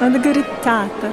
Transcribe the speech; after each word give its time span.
Надо 0.00 0.18
говорить 0.18 0.46
театр. 0.62 1.12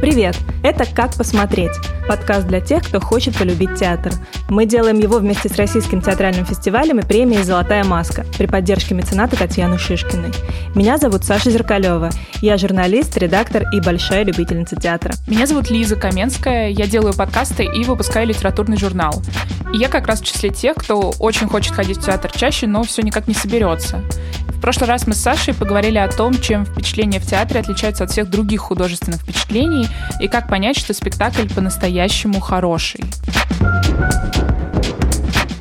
Привет! 0.00 0.36
Это 0.64 0.84
«Как 0.94 1.14
посмотреть»– 1.16 1.70
подкаст 2.06 2.46
для 2.46 2.60
тех, 2.60 2.82
кто 2.82 3.00
хочет 3.00 3.36
полюбить 3.36 3.76
театр. 3.76 4.12
Мы 4.48 4.66
делаем 4.66 4.98
его 4.98 5.18
вместе 5.18 5.48
с 5.48 5.56
Российским 5.56 6.00
театральным 6.00 6.44
фестивалем 6.44 6.98
и 6.98 7.02
премией 7.02 7.42
«Золотая 7.42 7.84
маска» 7.84 8.24
при 8.36 8.46
поддержке 8.46 8.94
мецената 8.94 9.36
Татьяны 9.36 9.78
Шишкиной. 9.78 10.32
Меня 10.74 10.98
зовут 10.98 11.24
Саша 11.24 11.50
Зеркалева. 11.50 12.10
Я 12.40 12.58
журналист, 12.58 13.16
редактор 13.16 13.64
и 13.72 13.80
большая 13.80 14.24
любительница 14.24 14.76
театра. 14.76 15.14
Меня 15.26 15.46
зовут 15.46 15.70
Лиза 15.70 15.96
Каменская. 15.96 16.68
Я 16.68 16.86
делаю 16.86 17.14
подкасты 17.14 17.64
и 17.64 17.84
выпускаю 17.84 18.26
литературный 18.26 18.76
журнал. 18.76 19.22
И 19.72 19.78
я 19.78 19.88
как 19.88 20.06
раз 20.06 20.20
в 20.20 20.24
числе 20.24 20.50
тех, 20.50 20.76
кто 20.76 21.12
очень 21.18 21.48
хочет 21.48 21.74
ходить 21.74 21.98
в 21.98 22.04
театр 22.04 22.30
чаще, 22.30 22.66
но 22.66 22.82
все 22.82 23.02
никак 23.02 23.28
не 23.28 23.34
соберется. 23.34 24.02
В 24.48 24.60
прошлый 24.60 24.88
раз 24.88 25.08
мы 25.08 25.14
с 25.14 25.20
Сашей 25.20 25.54
поговорили 25.54 25.98
о 25.98 26.08
том, 26.08 26.38
чем 26.40 26.64
впечатления 26.64 27.18
в 27.18 27.26
театре 27.26 27.58
отличаются 27.58 28.04
от 28.04 28.10
всех 28.10 28.30
других 28.30 28.60
художественных 28.60 29.20
впечатлений 29.20 29.88
и 30.20 30.28
как 30.28 30.48
понять, 30.48 30.76
что 30.76 30.94
спектакль 30.94 31.48
по-настоящему 31.48 31.91
хороший. 32.40 33.04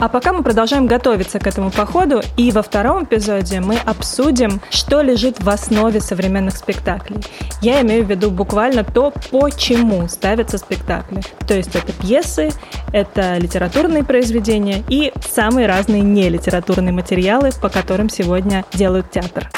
А 0.02 0.09
пока 0.09 0.34
мы 0.34 0.41
продолжаем 0.41 0.88
готовиться 0.88 1.38
к 1.38 1.45
этому 1.45 1.70
походу, 1.70 2.23
и 2.35 2.52
во 2.52 2.63
втором 2.63 3.04
эпизоде 3.04 3.59
мы 3.59 3.77
обсудим, 3.77 4.59
что 4.71 5.02
лежит 5.02 5.44
в 5.44 5.48
основе 5.48 6.02
современных 6.02 6.57
спектаклей. 6.57 7.20
Я 7.62 7.81
имею 7.81 8.04
в 8.04 8.09
виду 8.09 8.31
буквально 8.31 8.84
то, 8.84 9.13
почему 9.30 10.07
ставятся 10.07 10.57
спектакли. 10.57 11.21
То 11.48 11.54
есть 11.54 11.76
это 11.76 11.94
пьесы, 11.94 12.49
это 12.91 13.38
литературные 13.38 14.04
произведения 14.04 14.84
и 14.90 15.13
самые 15.32 15.68
разные 15.68 16.01
нелитературные 16.01 16.93
материалы, 16.93 17.51
по 17.62 17.70
которым 17.70 18.10
сегодня 18.10 18.66
делают 18.73 19.12
театр. 19.12 19.51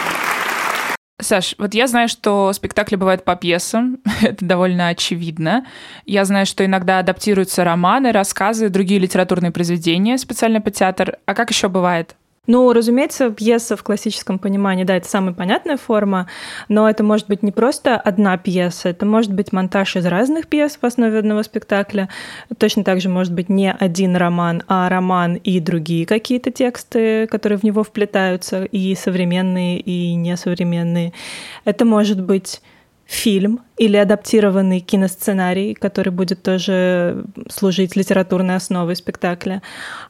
Саш, 1.22 1.56
вот 1.58 1.73
я 1.73 1.88
знаю, 1.88 2.09
что 2.09 2.52
спектакли 2.53 2.95
бывают 2.95 3.23
по 3.23 3.36
пьесам, 3.36 4.00
это 4.22 4.44
довольно 4.44 4.88
очевидно. 4.88 5.66
Я 6.05 6.25
знаю, 6.25 6.45
что 6.45 6.66
иногда 6.66 7.00
адаптируются 7.00 7.64
романы, 7.64 8.11
рассказы, 8.11 8.70
другие 8.70 9.00
литературные 9.00 9.52
произведения 9.52 10.17
специально 10.17 10.59
по 10.59 10.72
театр. 10.72 11.20
А 11.25 11.33
как 11.33 11.52
еще 11.52 11.70
бывает? 11.70 12.16
Ну, 12.45 12.73
разумеется, 12.73 13.30
пьеса 13.30 13.77
в 13.77 13.83
классическом 13.83 14.38
понимании, 14.38 14.83
да, 14.83 14.97
это 14.97 15.08
самая 15.08 15.33
понятная 15.33 15.77
форма, 15.77 16.27
но 16.67 16.89
это 16.89 17.02
может 17.02 17.27
быть 17.30 17.41
не 17.41 17.53
просто 17.53 17.95
одна 17.95 18.38
пьеса, 18.38 18.89
это 18.89 19.05
может 19.05 19.31
быть 19.31 19.53
монтаж 19.53 19.95
из 19.95 20.05
разных 20.05 20.47
пьес 20.47 20.77
в 20.81 20.86
основе 20.86 21.19
одного 21.19 21.44
спектакля. 21.44 22.09
Точно 22.58 22.83
так 22.83 22.99
же 22.99 23.08
может 23.08 23.31
быть 23.31 23.47
не 23.47 23.71
один 23.71 24.17
роман, 24.17 24.61
а 24.67 24.89
роман 24.89 25.36
и 25.36 25.61
другие 25.61 26.05
какие-то 26.05 26.52
тексты, 26.52 27.27
которые 27.27 27.58
в 27.58 27.64
него 27.64 27.81
вплетаются, 27.81 28.66
и 28.66 28.94
современные, 28.94 29.80
и 29.80 30.14
несовременные. 30.14 31.14
Это 31.64 31.86
может 31.86 32.21
быть 32.21 32.61
фильм 33.14 33.61
или 33.78 33.95
адаптированный 33.97 34.80
киносценарий, 34.80 35.73
который 35.73 36.09
будет 36.09 36.42
тоже 36.42 37.25
служить 37.50 37.95
литературной 37.95 38.55
основой 38.55 38.95
спектакля. 38.95 39.61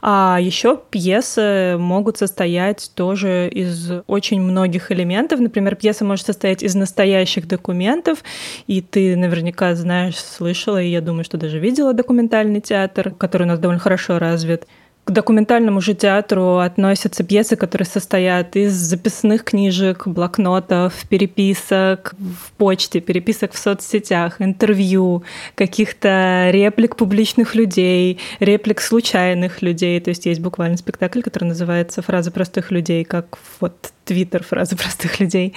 А 0.01 0.37
еще 0.39 0.79
пьесы 0.89 1.75
могут 1.77 2.17
состоять 2.17 2.91
тоже 2.95 3.49
из 3.49 3.91
очень 4.07 4.41
многих 4.41 4.91
элементов. 4.91 5.39
Например, 5.39 5.75
пьеса 5.75 6.05
может 6.05 6.25
состоять 6.25 6.63
из 6.63 6.75
настоящих 6.75 7.47
документов, 7.47 8.23
и 8.67 8.81
ты 8.81 9.15
наверняка 9.15 9.75
знаешь, 9.75 10.17
слышала, 10.17 10.81
и 10.81 10.89
я 10.89 11.01
думаю, 11.01 11.23
что 11.23 11.37
даже 11.37 11.59
видела 11.59 11.93
документальный 11.93 12.61
театр, 12.61 13.11
который 13.11 13.43
у 13.43 13.47
нас 13.47 13.59
довольно 13.59 13.79
хорошо 13.79 14.17
развит. 14.19 14.65
К 15.05 15.11
документальному 15.11 15.81
же 15.81 15.95
театру 15.95 16.59
относятся 16.59 17.25
пьесы, 17.25 17.57
которые 17.57 17.85
состоят 17.85 18.55
из 18.55 18.71
записных 18.71 19.43
книжек, 19.43 20.07
блокнотов, 20.07 20.93
переписок 21.09 22.15
в 22.17 22.53
почте, 22.53 23.01
переписок 23.01 23.51
в 23.51 23.57
соцсетях, 23.57 24.39
интервью, 24.39 25.23
каких-то 25.55 26.49
реплик 26.51 26.95
публичных 26.95 27.53
людей, 27.53 28.19
реплик 28.39 28.79
случайных 28.79 29.61
людей. 29.61 29.99
То 29.99 30.09
есть 30.09 30.25
есть 30.25 30.39
буквально 30.39 30.77
спектакль, 30.77 31.21
который 31.21 31.45
называется 31.45 32.01
«Фразы 32.01 32.31
простых 32.31 32.71
людей», 32.71 33.03
как 33.03 33.37
вот 33.59 33.91
твиттер 34.05 34.43
фразы 34.43 34.75
простых 34.75 35.19
людей. 35.19 35.53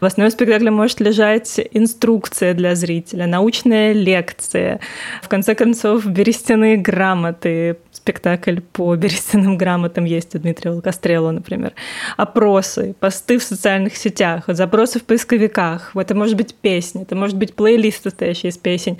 В 0.00 0.04
основе 0.04 0.30
спектакля 0.30 0.70
может 0.70 1.00
лежать 1.00 1.60
инструкция 1.72 2.54
для 2.54 2.74
зрителя, 2.74 3.26
научная 3.26 3.92
лекция, 3.92 4.80
в 5.22 5.28
конце 5.28 5.54
концов, 5.54 6.06
берестяные 6.06 6.76
грамоты, 6.76 7.78
спектакль 7.92 8.58
по 8.76 8.94
берестяным 8.94 9.56
грамотам 9.62 10.04
есть 10.04 10.34
у 10.34 10.38
Дмитрия 10.38 10.70
Волкострела, 10.70 11.30
например. 11.30 11.72
Опросы, 12.18 12.94
посты 13.00 13.38
в 13.38 13.42
социальных 13.42 13.96
сетях, 13.96 14.44
запросы 14.48 15.00
в 15.00 15.04
поисковиках. 15.04 15.92
Это 15.96 16.14
может 16.14 16.36
быть 16.36 16.54
песня, 16.54 17.02
это 17.02 17.16
может 17.16 17.38
быть 17.38 17.54
плейлист, 17.54 18.02
состоящий 18.02 18.48
из 18.48 18.58
песен, 18.58 18.98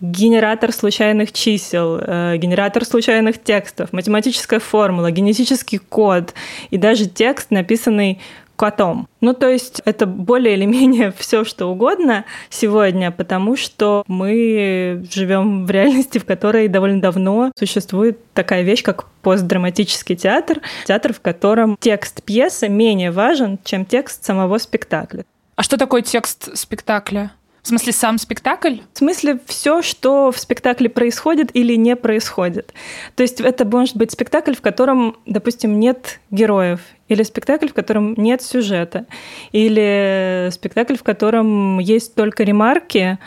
генератор 0.00 0.72
случайных 0.72 1.32
чисел, 1.32 1.98
э, 2.00 2.36
генератор 2.36 2.84
случайных 2.84 3.42
текстов, 3.42 3.92
математическая 3.92 4.60
формула, 4.60 5.10
генетический 5.10 5.78
код 5.78 6.32
и 6.70 6.78
даже 6.78 7.06
текст, 7.06 7.50
написанный 7.50 8.20
котом. 8.56 9.08
Ну, 9.20 9.34
то 9.34 9.48
есть 9.48 9.82
это 9.84 10.06
более 10.06 10.54
или 10.54 10.64
менее 10.64 11.12
все, 11.16 11.44
что 11.44 11.66
угодно 11.66 12.24
сегодня, 12.50 13.10
потому 13.10 13.56
что 13.56 14.04
мы 14.08 15.04
живем 15.12 15.66
в 15.66 15.70
реальности, 15.70 16.18
в 16.18 16.24
которой 16.24 16.68
довольно 16.68 17.00
давно 17.00 17.52
существует 17.56 18.18
такая 18.32 18.62
вещь, 18.62 18.82
как 18.82 19.06
постдраматический 19.22 20.16
театр, 20.16 20.60
театр, 20.86 21.12
в 21.12 21.20
котором 21.20 21.76
текст 21.78 22.22
пьесы 22.22 22.68
менее 22.68 23.10
важен, 23.10 23.58
чем 23.64 23.84
текст 23.84 24.24
самого 24.24 24.58
спектакля. 24.58 25.24
А 25.56 25.62
что 25.62 25.78
такое 25.78 26.02
текст 26.02 26.56
спектакля? 26.56 27.32
В 27.66 27.68
смысле, 27.68 27.92
сам 27.92 28.18
спектакль? 28.18 28.76
В 28.92 28.98
смысле, 28.98 29.40
все, 29.44 29.82
что 29.82 30.30
в 30.30 30.38
спектакле 30.38 30.88
происходит 30.88 31.50
или 31.52 31.74
не 31.74 31.96
происходит. 31.96 32.72
То 33.16 33.24
есть 33.24 33.40
это 33.40 33.64
может 33.64 33.96
быть 33.96 34.12
спектакль, 34.12 34.54
в 34.54 34.60
котором, 34.60 35.16
допустим, 35.26 35.80
нет 35.80 36.20
героев, 36.30 36.78
или 37.08 37.24
спектакль, 37.24 37.66
в 37.66 37.74
котором 37.74 38.14
нет 38.16 38.40
сюжета, 38.40 39.06
или 39.50 40.48
спектакль, 40.52 40.94
в 40.94 41.02
котором 41.02 41.80
есть 41.80 42.14
только 42.14 42.44
ремарки, 42.44 43.18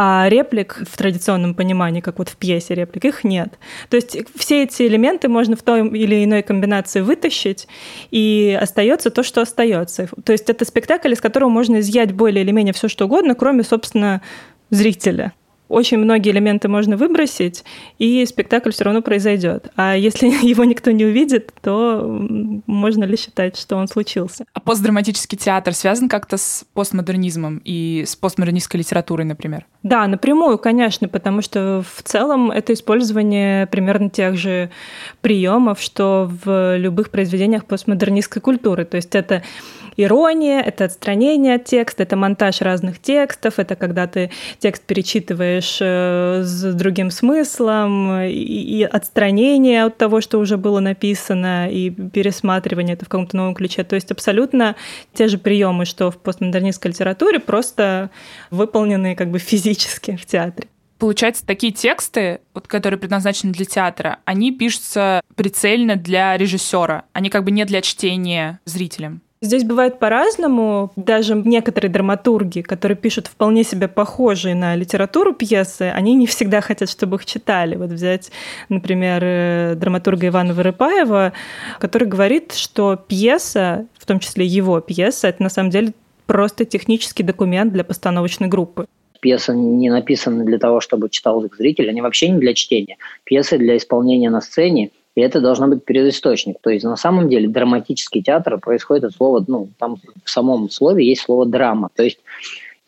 а 0.00 0.28
реплик 0.28 0.80
в 0.88 0.96
традиционном 0.96 1.54
понимании, 1.54 2.00
как 2.00 2.18
вот 2.18 2.28
в 2.28 2.36
пьесе 2.36 2.76
реплик, 2.76 3.04
их 3.04 3.24
нет. 3.24 3.58
То 3.90 3.96
есть 3.96 4.16
все 4.36 4.62
эти 4.62 4.84
элементы 4.84 5.28
можно 5.28 5.56
в 5.56 5.62
той 5.62 5.86
или 5.88 6.24
иной 6.24 6.42
комбинации 6.42 7.00
вытащить, 7.00 7.66
и 8.12 8.56
остается 8.58 9.10
то, 9.10 9.24
что 9.24 9.42
остается. 9.42 10.08
То 10.24 10.30
есть 10.30 10.48
это 10.48 10.64
спектакль, 10.64 11.12
из 11.12 11.20
которого 11.20 11.48
можно 11.48 11.80
изъять 11.80 12.12
более 12.12 12.44
или 12.44 12.52
менее 12.52 12.72
все, 12.72 12.86
что 12.86 13.06
угодно, 13.06 13.34
кроме, 13.34 13.64
собственно, 13.64 14.22
зрителя 14.70 15.32
очень 15.68 15.98
многие 15.98 16.30
элементы 16.30 16.68
можно 16.68 16.96
выбросить, 16.96 17.64
и 17.98 18.24
спектакль 18.26 18.70
все 18.70 18.84
равно 18.84 19.02
произойдет. 19.02 19.70
А 19.76 19.94
если 19.96 20.26
его 20.46 20.64
никто 20.64 20.90
не 20.90 21.04
увидит, 21.04 21.52
то 21.62 22.04
можно 22.66 23.04
ли 23.04 23.16
считать, 23.16 23.58
что 23.58 23.76
он 23.76 23.88
случился? 23.88 24.44
А 24.52 24.60
постдраматический 24.60 25.38
театр 25.38 25.74
связан 25.74 26.08
как-то 26.08 26.36
с 26.36 26.64
постмодернизмом 26.74 27.60
и 27.64 28.04
с 28.06 28.16
постмодернистской 28.16 28.80
литературой, 28.80 29.24
например? 29.24 29.66
Да, 29.82 30.06
напрямую, 30.06 30.58
конечно, 30.58 31.08
потому 31.08 31.42
что 31.42 31.84
в 31.94 32.02
целом 32.02 32.50
это 32.50 32.72
использование 32.72 33.66
примерно 33.66 34.10
тех 34.10 34.36
же 34.36 34.70
приемов, 35.20 35.80
что 35.80 36.30
в 36.44 36.76
любых 36.76 37.10
произведениях 37.10 37.64
постмодернистской 37.64 38.42
культуры. 38.42 38.84
То 38.84 38.96
есть 38.96 39.14
это 39.14 39.42
ирония, 39.98 40.60
это 40.60 40.84
отстранение 40.84 41.56
от 41.56 41.64
текста, 41.64 42.04
это 42.04 42.16
монтаж 42.16 42.62
разных 42.62 43.00
текстов, 43.00 43.58
это 43.58 43.76
когда 43.76 44.06
ты 44.06 44.30
текст 44.58 44.84
перечитываешь 44.84 45.57
э, 45.80 46.42
с 46.42 46.74
другим 46.74 47.10
смыслом, 47.10 48.20
и 48.22 48.82
отстранение 48.82 49.84
от 49.84 49.96
того, 49.96 50.20
что 50.20 50.38
уже 50.38 50.56
было 50.56 50.80
написано, 50.80 51.70
и 51.70 51.90
пересматривание 51.90 52.94
это 52.94 53.04
в 53.04 53.08
каком-то 53.08 53.36
новом 53.36 53.54
ключе. 53.54 53.84
То 53.84 53.94
есть 53.94 54.10
абсолютно 54.10 54.76
те 55.14 55.28
же 55.28 55.38
приемы, 55.38 55.84
что 55.84 56.10
в 56.10 56.18
постмодернистской 56.18 56.90
литературе, 56.90 57.40
просто 57.40 58.10
выполненные 58.50 59.16
как 59.16 59.30
бы 59.30 59.38
физически 59.38 60.16
в 60.16 60.26
театре 60.26 60.68
получается, 60.98 61.46
такие 61.46 61.72
тексты, 61.72 62.40
вот, 62.54 62.66
которые 62.66 62.98
предназначены 62.98 63.52
для 63.52 63.64
театра, 63.64 64.18
они 64.24 64.52
пишутся 64.52 65.22
прицельно 65.36 65.96
для 65.96 66.36
режиссера, 66.36 67.04
они 67.12 67.30
как 67.30 67.44
бы 67.44 67.50
не 67.50 67.64
для 67.64 67.80
чтения 67.80 68.60
зрителям. 68.64 69.22
Здесь 69.40 69.62
бывает 69.62 70.00
по-разному. 70.00 70.90
Даже 70.96 71.34
некоторые 71.36 71.92
драматурги, 71.92 72.60
которые 72.60 72.96
пишут 72.96 73.28
вполне 73.28 73.62
себе 73.62 73.86
похожие 73.86 74.56
на 74.56 74.74
литературу 74.74 75.32
пьесы, 75.32 75.92
они 75.94 76.14
не 76.14 76.26
всегда 76.26 76.60
хотят, 76.60 76.90
чтобы 76.90 77.16
их 77.16 77.26
читали. 77.26 77.76
Вот 77.76 77.90
взять, 77.90 78.32
например, 78.68 79.22
э, 79.22 79.74
драматурга 79.76 80.26
Ивана 80.26 80.54
Вырыпаева, 80.54 81.32
который 81.78 82.08
говорит, 82.08 82.52
что 82.52 82.96
пьеса, 82.96 83.86
в 83.96 84.06
том 84.06 84.18
числе 84.18 84.44
его 84.44 84.80
пьеса, 84.80 85.28
это 85.28 85.40
на 85.40 85.50
самом 85.50 85.70
деле 85.70 85.92
просто 86.26 86.64
технический 86.64 87.22
документ 87.22 87.72
для 87.72 87.84
постановочной 87.84 88.48
группы. 88.48 88.86
Пьесы 89.20 89.54
не 89.54 89.90
написаны 89.90 90.44
для 90.44 90.58
того, 90.58 90.80
чтобы 90.80 91.10
читал 91.10 91.44
их 91.44 91.56
зритель, 91.56 91.88
они 91.88 92.00
вообще 92.00 92.28
не 92.28 92.38
для 92.38 92.54
чтения. 92.54 92.96
Пьесы 93.24 93.58
для 93.58 93.76
исполнения 93.76 94.30
на 94.30 94.40
сцене, 94.40 94.90
и 95.14 95.20
это 95.20 95.40
должно 95.40 95.68
быть 95.68 95.84
переисточник. 95.84 96.56
То 96.60 96.70
есть 96.70 96.84
на 96.84 96.96
самом 96.96 97.28
деле 97.28 97.48
драматический 97.48 98.22
театр 98.22 98.58
происходит 98.58 99.04
от 99.04 99.14
слова, 99.14 99.44
ну, 99.46 99.68
там 99.78 99.96
в 100.24 100.30
самом 100.30 100.70
слове 100.70 101.06
есть 101.06 101.22
слово 101.22 101.46
драма. 101.46 101.90
То 101.94 102.04
есть 102.04 102.20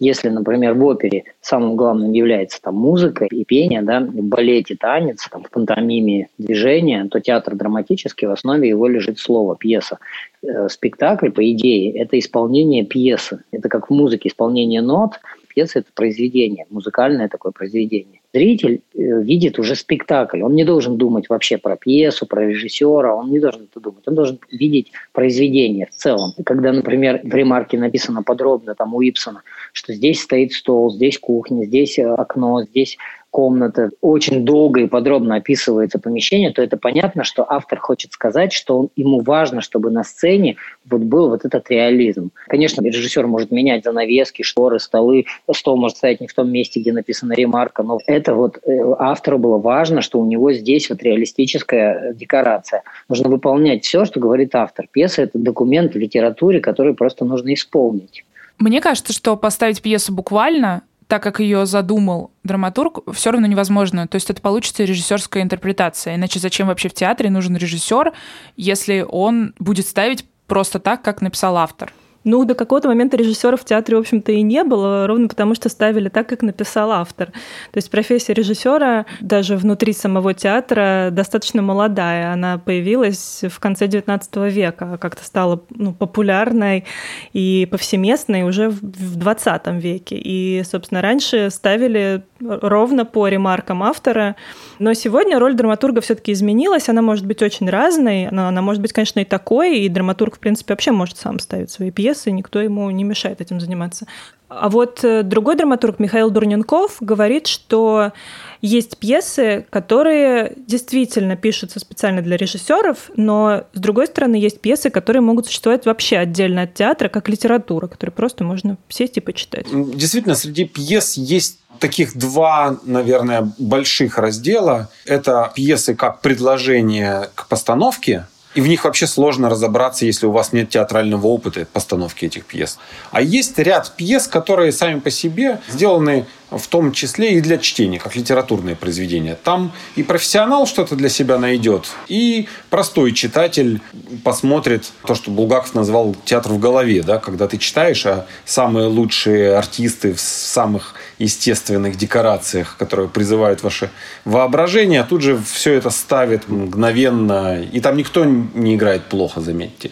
если, 0.00 0.30
например, 0.30 0.74
в 0.74 0.84
опере 0.84 1.24
самым 1.42 1.76
главным 1.76 2.12
является 2.12 2.60
там 2.62 2.74
музыка 2.74 3.26
и 3.26 3.44
пение, 3.44 3.82
да, 3.82 4.00
в 4.00 4.22
балете 4.22 4.74
танец, 4.74 5.28
там, 5.30 5.44
в 5.44 5.50
пантомиме 5.50 6.28
движение, 6.38 7.06
то 7.10 7.20
театр 7.20 7.54
драматический, 7.54 8.26
в 8.26 8.30
основе 8.30 8.66
его 8.66 8.88
лежит 8.88 9.18
слово, 9.18 9.56
пьеса. 9.56 9.98
Э, 10.42 10.70
спектакль, 10.70 11.28
по 11.28 11.48
идее, 11.52 11.92
это 12.00 12.18
исполнение 12.18 12.82
пьесы. 12.82 13.44
Это 13.52 13.68
как 13.68 13.90
в 13.90 13.92
музыке 13.92 14.30
исполнение 14.30 14.80
нот, 14.80 15.20
пьеса– 15.48 15.78
это 15.80 15.88
произведение, 15.94 16.64
музыкальное 16.70 17.28
такое 17.28 17.52
произведение. 17.52 18.19
Зритель 18.32 18.82
э, 18.94 19.22
видит 19.22 19.58
уже 19.58 19.74
спектакль. 19.74 20.42
Он 20.42 20.54
не 20.54 20.64
должен 20.64 20.96
думать 20.96 21.28
вообще 21.28 21.58
про 21.58 21.76
пьесу, 21.76 22.26
про 22.26 22.46
режиссера, 22.46 23.14
он 23.14 23.30
не 23.30 23.40
должен 23.40 23.66
это 23.70 23.80
думать. 23.80 24.04
Он 24.06 24.14
должен 24.14 24.38
видеть 24.50 24.92
произведение 25.12 25.86
в 25.86 25.90
целом. 25.90 26.32
Когда, 26.44 26.72
например, 26.72 27.20
в 27.24 27.34
ремарке 27.34 27.78
написано 27.78 28.22
подробно 28.22 28.74
там 28.74 28.94
у 28.94 29.00
Ипсона, 29.00 29.42
что 29.72 29.92
здесь 29.92 30.20
стоит 30.20 30.52
стол, 30.52 30.92
здесь 30.92 31.18
кухня, 31.18 31.64
здесь 31.64 31.98
э, 31.98 32.06
окно, 32.06 32.62
здесь 32.62 32.98
комната, 33.30 33.90
очень 34.00 34.44
долго 34.44 34.80
и 34.80 34.86
подробно 34.86 35.36
описывается 35.36 35.98
помещение, 35.98 36.50
то 36.50 36.62
это 36.62 36.76
понятно, 36.76 37.24
что 37.24 37.46
автор 37.48 37.78
хочет 37.78 38.12
сказать, 38.12 38.52
что 38.52 38.78
он, 38.78 38.88
ему 38.96 39.20
важно, 39.20 39.60
чтобы 39.60 39.90
на 39.90 40.02
сцене 40.02 40.56
вот 40.88 41.02
был 41.02 41.30
вот 41.30 41.44
этот 41.44 41.70
реализм. 41.70 42.32
Конечно, 42.48 42.82
режиссер 42.82 43.26
может 43.26 43.50
менять 43.50 43.84
занавески, 43.84 44.42
шторы, 44.42 44.80
столы, 44.80 45.26
стол 45.54 45.76
может 45.76 45.98
стоять 45.98 46.20
не 46.20 46.26
в 46.26 46.34
том 46.34 46.50
месте, 46.50 46.80
где 46.80 46.92
написана 46.92 47.32
ремарка, 47.32 47.82
но 47.82 47.98
вот 48.28 48.58
э, 48.58 48.94
автору 48.98 49.38
было 49.38 49.58
важно, 49.58 50.00
что 50.00 50.20
у 50.20 50.26
него 50.26 50.52
здесь 50.52 50.90
вот 50.90 51.02
реалистическая 51.02 52.12
декорация. 52.14 52.82
Нужно 53.08 53.28
выполнять 53.28 53.84
все, 53.84 54.04
что 54.04 54.20
говорит 54.20 54.54
автор. 54.54 54.86
Пьеса– 54.90 55.22
это 55.24 55.38
документ 55.38 55.94
в 55.94 55.98
литературе, 55.98 56.60
который 56.60 56.94
просто 56.94 57.24
нужно 57.24 57.54
исполнить. 57.54 58.24
Мне 58.58 58.80
кажется, 58.80 59.12
что 59.12 59.36
поставить 59.36 59.82
пьесу 59.82 60.12
буквально 60.12 60.82
так 61.10 61.24
как 61.24 61.40
ее 61.40 61.66
задумал 61.66 62.30
драматург, 62.44 63.00
все 63.12 63.32
равно 63.32 63.48
невозможно. 63.48 64.06
То 64.06 64.14
есть 64.14 64.30
это 64.30 64.40
получится 64.40 64.84
режиссерская 64.84 65.42
интерпретация. 65.42 66.14
Иначе 66.14 66.38
зачем 66.38 66.68
вообще 66.68 66.88
в 66.88 66.94
театре 66.94 67.30
нужен 67.30 67.56
режиссер, 67.56 68.12
если 68.56 69.04
он 69.06 69.52
будет 69.58 69.88
ставить 69.88 70.24
просто 70.46 70.78
так, 70.78 71.02
как 71.02 71.20
написал 71.20 71.56
автор? 71.56 71.92
Ну, 72.22 72.44
до 72.44 72.54
какого-то 72.54 72.88
момента 72.88 73.16
режиссеров 73.16 73.62
в 73.62 73.64
театре, 73.64 73.96
в 73.96 74.00
общем-то, 74.00 74.30
и 74.32 74.42
не 74.42 74.62
было, 74.62 75.06
ровно 75.06 75.26
потому 75.26 75.54
что 75.54 75.70
ставили 75.70 76.10
так, 76.10 76.28
как 76.28 76.42
написал 76.42 76.92
автор. 76.92 77.28
То 77.28 77.76
есть 77.76 77.90
профессия 77.90 78.34
режиссера 78.34 79.06
даже 79.20 79.56
внутри 79.56 79.94
самого 79.94 80.34
театра 80.34 81.08
достаточно 81.10 81.62
молодая. 81.62 82.32
Она 82.32 82.58
появилась 82.58 83.42
в 83.48 83.58
конце 83.58 83.86
XIX 83.86 84.50
века, 84.50 84.98
как-то 85.00 85.24
стала 85.24 85.62
ну, 85.70 85.94
популярной 85.94 86.84
и 87.32 87.66
повсеместной 87.70 88.42
уже 88.42 88.68
в 88.68 89.16
XX 89.16 89.80
веке. 89.80 90.16
И, 90.16 90.62
собственно, 90.70 91.00
раньше 91.00 91.48
ставили 91.50 92.22
ровно 92.40 93.06
по 93.06 93.28
ремаркам 93.28 93.82
автора. 93.82 94.36
Но 94.78 94.92
сегодня 94.92 95.38
роль 95.38 95.54
драматурга 95.54 96.02
все-таки 96.02 96.32
изменилась. 96.32 96.90
Она 96.90 97.00
может 97.00 97.24
быть 97.24 97.42
очень 97.42 97.68
разной, 97.70 98.28
но 98.30 98.48
она 98.48 98.60
может 98.60 98.82
быть, 98.82 98.92
конечно, 98.92 99.20
и 99.20 99.24
такой. 99.24 99.78
И 99.78 99.88
драматург, 99.88 100.36
в 100.36 100.38
принципе, 100.38 100.74
вообще 100.74 100.90
может 100.90 101.16
сам 101.16 101.38
ставить 101.38 101.70
свои 101.70 101.90
пьесы 101.90 102.09
пьесы, 102.10 102.30
никто 102.30 102.60
ему 102.60 102.90
не 102.90 103.04
мешает 103.04 103.40
этим 103.40 103.60
заниматься. 103.60 104.06
А 104.48 104.68
вот 104.68 105.04
э, 105.04 105.22
другой 105.22 105.56
драматург 105.56 106.00
Михаил 106.00 106.30
Дурненков 106.30 106.96
говорит, 107.00 107.46
что 107.46 108.12
есть 108.60 108.98
пьесы, 108.98 109.64
которые 109.70 110.54
действительно 110.66 111.36
пишутся 111.36 111.78
специально 111.78 112.20
для 112.20 112.36
режиссеров, 112.36 113.10
но 113.16 113.64
с 113.72 113.78
другой 113.78 114.08
стороны 114.08 114.34
есть 114.34 114.60
пьесы, 114.60 114.90
которые 114.90 115.22
могут 115.22 115.46
существовать 115.46 115.86
вообще 115.86 116.16
отдельно 116.16 116.62
от 116.62 116.74
театра, 116.74 117.08
как 117.08 117.28
литература, 117.28 117.86
которую 117.86 118.14
просто 118.14 118.42
можно 118.42 118.76
сесть 118.88 119.18
и 119.18 119.20
почитать. 119.20 119.66
Действительно, 119.70 120.34
среди 120.34 120.64
пьес 120.64 121.16
есть 121.16 121.60
таких 121.78 122.16
два, 122.16 122.76
наверное, 122.84 123.52
больших 123.56 124.18
раздела. 124.18 124.90
Это 125.06 125.52
пьесы 125.54 125.94
как 125.94 126.20
предложение 126.22 127.30
к 127.36 127.46
постановке, 127.46 128.26
и 128.54 128.60
в 128.60 128.66
них 128.66 128.84
вообще 128.84 129.06
сложно 129.06 129.48
разобраться, 129.48 130.06
если 130.06 130.26
у 130.26 130.32
вас 130.32 130.52
нет 130.52 130.70
театрального 130.70 131.26
опыта 131.26 131.66
постановки 131.72 132.24
этих 132.24 132.44
пьес. 132.44 132.78
А 133.10 133.22
есть 133.22 133.58
ряд 133.58 133.92
пьес, 133.96 134.26
которые 134.26 134.72
сами 134.72 134.98
по 134.98 135.10
себе 135.10 135.60
сделаны 135.68 136.26
в 136.50 136.66
том 136.66 136.92
числе 136.92 137.34
и 137.34 137.40
для 137.40 137.58
чтения, 137.58 137.98
как 137.98 138.16
литературные 138.16 138.76
произведения. 138.76 139.36
Там 139.42 139.72
и 139.96 140.02
профессионал 140.02 140.66
что-то 140.66 140.96
для 140.96 141.08
себя 141.08 141.38
найдет, 141.38 141.88
и 142.08 142.48
простой 142.68 143.12
читатель 143.12 143.80
посмотрит 144.24 144.90
то, 145.06 145.14
что 145.14 145.30
Булгаков 145.30 145.74
назвал 145.74 146.16
театр 146.24 146.52
в 146.52 146.58
голове, 146.58 147.02
да, 147.02 147.18
когда 147.18 147.46
ты 147.48 147.58
читаешь, 147.58 148.04
а 148.06 148.26
самые 148.44 148.86
лучшие 148.86 149.56
артисты 149.56 150.14
в 150.14 150.20
самых 150.20 150.94
естественных 151.18 151.96
декорациях, 151.96 152.76
которые 152.78 153.08
призывают 153.08 153.62
ваше 153.62 153.90
воображение, 154.24 155.04
тут 155.04 155.22
же 155.22 155.38
все 155.38 155.74
это 155.74 155.90
ставит 155.90 156.48
мгновенно, 156.48 157.60
и 157.60 157.80
там 157.80 157.96
никто 157.96 158.24
не 158.24 158.74
играет 158.74 159.04
плохо, 159.04 159.40
заметьте. 159.40 159.90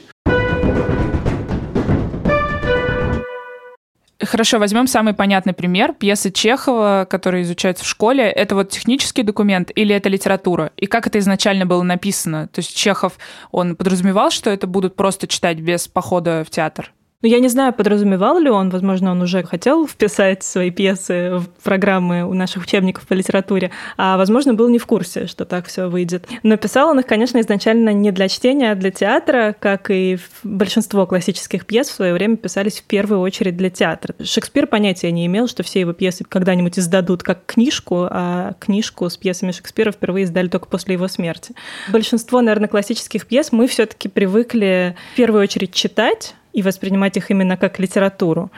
Хорошо, 4.29 4.59
возьмем 4.59 4.87
самый 4.87 5.15
понятный 5.15 5.55
пример. 5.55 5.95
Пьесы 5.95 6.31
Чехова, 6.31 7.07
которые 7.09 7.45
изучаются 7.45 7.83
в 7.83 7.89
школе, 7.89 8.25
это 8.25 8.55
вот 8.55 8.69
технический 8.69 9.23
документ 9.23 9.71
или 9.75 9.95
это 9.95 10.11
литература? 10.11 10.71
И 10.77 10.85
как 10.85 11.07
это 11.07 11.19
изначально 11.19 11.65
было 11.65 11.83
написано? 11.83 12.47
То 12.49 12.59
есть 12.59 12.77
Чехов, 12.77 13.15
он 13.53 13.75
подразумевал, 13.75 14.31
что 14.31 14.51
это 14.51 14.67
будут 14.67 14.97
просто 14.97 15.27
читать 15.27 15.61
без 15.61 15.89
похода 15.89 16.45
в 16.47 16.51
театр? 16.51 16.93
Ну, 17.21 17.29
я 17.29 17.41
не 17.41 17.49
знаю, 17.49 17.73
подразумевал 17.73 18.39
ли 18.39 18.49
он, 18.49 18.71
возможно, 18.71 19.11
он 19.11 19.21
уже 19.23 19.43
хотел 19.43 19.89
вписать 19.89 20.45
свои 20.45 20.71
пьесы 20.71 21.33
в 21.39 21.49
программы 21.65 22.23
у 22.23 22.33
наших 22.33 22.63
учебников 22.63 23.09
по 23.09 23.15
литературе, 23.15 23.73
а, 23.97 24.17
возможно, 24.17 24.55
был 24.55 24.69
не 24.69 24.79
в 24.79 24.87
курсе, 24.87 25.27
что 25.27 25.45
так 25.45 25.67
все 25.67 25.89
выйдет. 25.89 26.29
Но 26.45 26.57
писал 26.57 26.91
он 26.91 27.01
их, 27.01 27.07
конечно, 27.07 27.41
изначально 27.41 27.93
не 27.93 28.13
для 28.13 28.29
чтения, 28.29 28.71
а 28.71 28.77
для 28.77 28.93
театра, 28.93 29.57
как 29.59 29.91
и 29.91 30.17
большинство 30.45 31.09
классических 31.09 31.67
пьес 31.67 31.89
в 31.89 31.95
свое 31.95 32.15
время 32.15 32.37
писались 32.37 32.79
в 32.79 32.85
первую 32.85 33.21
очередь 33.21 33.57
для 33.57 33.71
театра. 33.71 34.15
Шекспир 34.23 34.69
понятия 34.69 35.11
не 35.11 35.27
имел, 35.27 35.49
что 35.49 35.65
все 35.65 35.81
его 35.81 35.95
пьесы 35.95 36.23
когда-нибудь 36.23 36.79
издадут 36.79 37.25
как 37.25 37.45
книжку, 37.47 38.07
а 38.09 38.55
книжку 38.61 39.11
с 39.11 39.17
пьесами 39.17 39.51
Шекспира 39.51 39.91
впервые 39.91 40.23
издали 40.23 40.47
только 40.47 40.69
после 40.69 40.95
его 40.95 41.09
смерти. 41.09 41.53
Большинство, 41.89 42.41
наверное, 42.43 42.69
классических 42.69 43.27
пьес 43.27 43.51
мы 43.51 43.67
все-таки 43.67 44.09
привыкли 44.09 44.95
в 45.15 45.17
первую 45.17 45.43
очередь 45.43 45.73
читать, 45.73 46.37
и 46.59 46.63
воспринимать 46.63 47.17
их 47.17 47.31
именно 47.31 47.57
как 47.57 47.79
литературу. 47.79 48.51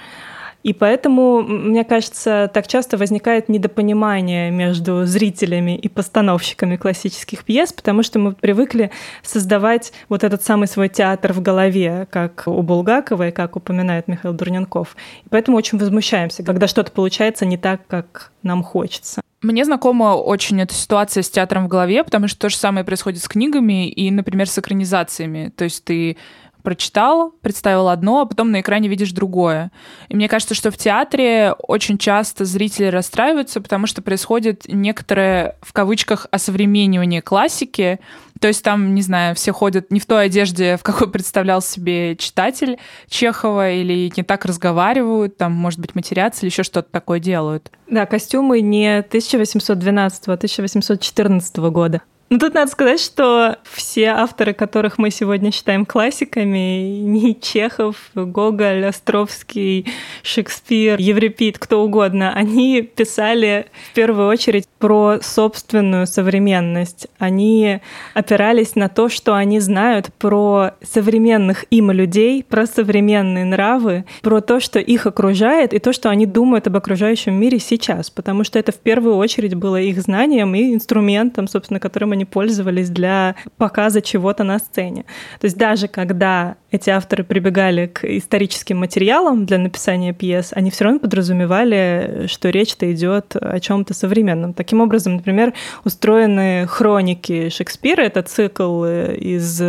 И 0.62 0.73
поэтому, 0.75 1.42
мне 1.42 1.85
кажется, 1.85 2.50
так 2.52 2.66
часто 2.66 2.97
возникает 2.97 3.49
недопонимание 3.49 4.50
между 4.50 5.04
зрителями 5.07 5.76
и 5.76 5.88
постановщиками 5.88 6.76
классических 6.76 7.45
пьес, 7.45 7.73
потому 7.73 8.02
что 8.02 8.19
мы 8.19 8.33
привыкли 8.33 8.90
создавать 9.23 9.92
вот 10.09 10.23
этот 10.23 10.42
самый 10.42 10.69
свой 10.69 10.88
театр 10.88 11.33
в 11.33 11.40
голове, 11.40 12.07
как 12.11 12.45
у 12.47 12.62
Булгакова 12.62 13.28
и 13.28 13.33
как 13.33 13.57
упоминает 13.57 14.09
Михаил 14.09 14.35
Дурненков. 14.35 14.97
И 15.25 15.28
поэтому 15.30 15.57
очень 15.57 15.78
возмущаемся, 15.78 16.42
когда 16.42 16.66
что-то 16.66 16.92
получается 16.92 17.47
не 17.47 17.57
так, 17.57 17.87
как 17.87 18.30
нам 18.42 18.62
хочется. 18.62 19.23
Мне 19.42 19.64
знакома 19.64 20.16
очень 20.16 20.61
эта 20.61 20.75
ситуация 20.75 21.23
с 21.23 21.30
театром 21.30 21.64
в 21.64 21.69
голове, 21.69 22.04
потому 22.04 22.28
что 22.28 22.38
то 22.38 22.49
же 22.50 22.57
самое 22.57 22.85
происходит 22.85 23.23
с 23.23 23.28
книгами 23.28 23.88
и, 23.88 24.11
например, 24.11 24.47
с 24.47 24.59
экранизациями. 24.59 25.50
То 25.57 25.64
есть 25.64 25.83
ты 25.85 26.19
прочитал, 26.62 27.33
представил 27.43 27.88
одно, 27.88 28.21
а 28.21 28.26
потом 28.26 28.50
на 28.50 28.61
экране 28.61 28.88
видишь 28.88 29.12
другое. 29.12 29.71
И 30.09 30.17
мне 30.17 30.29
кажется, 30.29 30.55
что 30.55 30.71
в 30.71 30.76
театре 30.76 31.55
очень 31.67 31.99
часто 31.99 32.45
зрители 32.45 32.87
расстраиваются, 32.87 33.61
потому 33.61 33.87
что 33.87 34.02
происходит 34.02 34.64
некоторое, 34.69 35.57
в 35.62 35.73
кавычках, 35.73 36.26
осовременивание 36.31 37.23
классики. 37.23 38.00
То 38.40 38.49
есть 38.49 38.64
там, 38.64 38.95
не 38.95 39.02
знаю, 39.02 39.35
все 39.35 39.52
ходят 39.52 39.90
не 39.90 40.00
в 40.00 40.07
той 40.07 40.26
одежде, 40.26 40.76
в 40.76 40.83
какой 40.83 41.11
представлял 41.12 41.61
себе 41.61 42.17
читатель 42.17 42.79
Чехова, 43.09 43.71
или 43.71 44.12
не 44.17 44.23
так 44.23 44.45
разговаривают, 44.45 45.37
там, 45.37 45.52
может 45.52 45.81
быть, 45.81 45.95
матерятся 45.95 46.43
или 46.43 46.50
еще 46.50 46.62
что-то 46.62 46.90
такое 46.90 47.21
делают. 47.21 47.71
Да, 47.88 48.07
костюмы 48.07 48.61
не 48.61 48.99
1812, 48.99 50.29
а 50.29 50.33
1814 50.33 51.57
года. 51.57 52.02
Ну, 52.32 52.38
тут 52.38 52.54
надо 52.54 52.70
сказать, 52.70 53.00
что 53.00 53.56
все 53.64 54.10
авторы, 54.10 54.54
которых 54.54 54.99
мы 54.99 55.10
сегодня 55.10 55.50
считаем 55.50 55.84
классиками, 55.84 57.00
не 57.00 57.34
Чехов, 57.34 57.96
Гоголь, 58.14 58.87
Островский, 58.87 59.87
Шекспир, 60.22 61.00
Еврипид, 61.00 61.58
кто 61.58 61.82
угодно, 61.82 62.32
они 62.32 62.82
писали 62.82 63.66
в 63.90 63.94
первую 63.94 64.28
очередь 64.28 64.68
про 64.78 65.18
собственную 65.20 66.06
современность. 66.06 67.08
Они 67.18 67.80
опирались 68.14 68.76
на 68.76 68.88
то, 68.88 69.08
что 69.08 69.34
они 69.34 69.58
знают 69.58 70.14
про 70.14 70.75
современных 70.82 71.64
им 71.70 71.90
людей, 71.90 72.44
про 72.44 72.66
современные 72.66 73.44
нравы, 73.44 74.04
про 74.22 74.40
то, 74.40 74.60
что 74.60 74.78
их 74.78 75.06
окружает, 75.06 75.75
и 75.75 75.80
то, 75.80 75.92
что 75.92 76.10
они 76.10 76.26
думают 76.26 76.68
об 76.68 76.76
окружающем 76.76 77.34
мире 77.34 77.58
сейчас, 77.58 78.08
потому 78.08 78.44
что 78.44 78.60
это 78.60 78.70
в 78.70 78.78
первую 78.78 79.16
очередь 79.16 79.56
было 79.56 79.80
их 79.80 80.00
знанием 80.00 80.54
и 80.54 80.72
инструментом, 80.72 81.49
собственно, 81.49 81.80
которым 81.80 82.12
они 82.12 82.20
пользовались 82.25 82.91
для 82.91 83.35
показа 83.57 84.00
чего-то 84.00 84.45
на 84.45 84.59
сцене. 84.59 85.05
То 85.41 85.47
есть 85.47 85.57
даже 85.57 85.89
когда 85.89 86.57
эти 86.71 86.91
авторы 86.91 87.25
прибегали 87.25 87.87
к 87.87 88.05
историческим 88.05 88.79
материалам 88.79 89.45
для 89.45 89.59
написания 89.59 90.12
пьес, 90.12 90.53
они 90.55 90.71
все 90.71 90.85
равно 90.85 91.00
подразумевали, 91.00 92.27
что 92.29 92.49
речь-то 92.50 92.93
идет 92.93 93.35
о 93.35 93.59
чем-то 93.59 93.93
современном. 93.93 94.55
Таким 94.55 94.81
образом, 94.81 95.17
например, 95.17 95.53
устроены 95.85 96.67
хроники 96.69 97.49
Шекспира, 97.49 98.03
это 98.03 98.23
цикл 98.23 98.85
из 98.85 99.61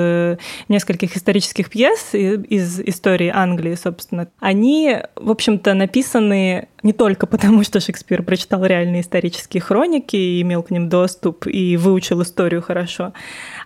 нескольких 0.70 1.18
исторических 1.18 1.70
пьес 1.70 2.14
из 2.14 2.80
истории 2.82 3.32
Англии, 3.34 3.76
собственно. 3.76 4.28
Они, 4.40 4.98
в 5.16 5.32
общем-то, 5.32 5.74
написаны 5.74 6.68
не 6.84 6.94
только 6.94 7.28
потому, 7.28 7.64
что 7.64 7.80
Шекспир 7.80 8.24
прочитал 8.24 8.66
реальные 8.66 9.02
исторические 9.02 9.62
хроники 9.62 10.16
и 10.16 10.42
имел 10.42 10.64
к 10.64 10.72
ним 10.72 10.90
доступ 10.90 11.46
и 11.46 11.78
выучил 11.78 12.22
историю 12.24 12.41
хорошо, 12.62 13.14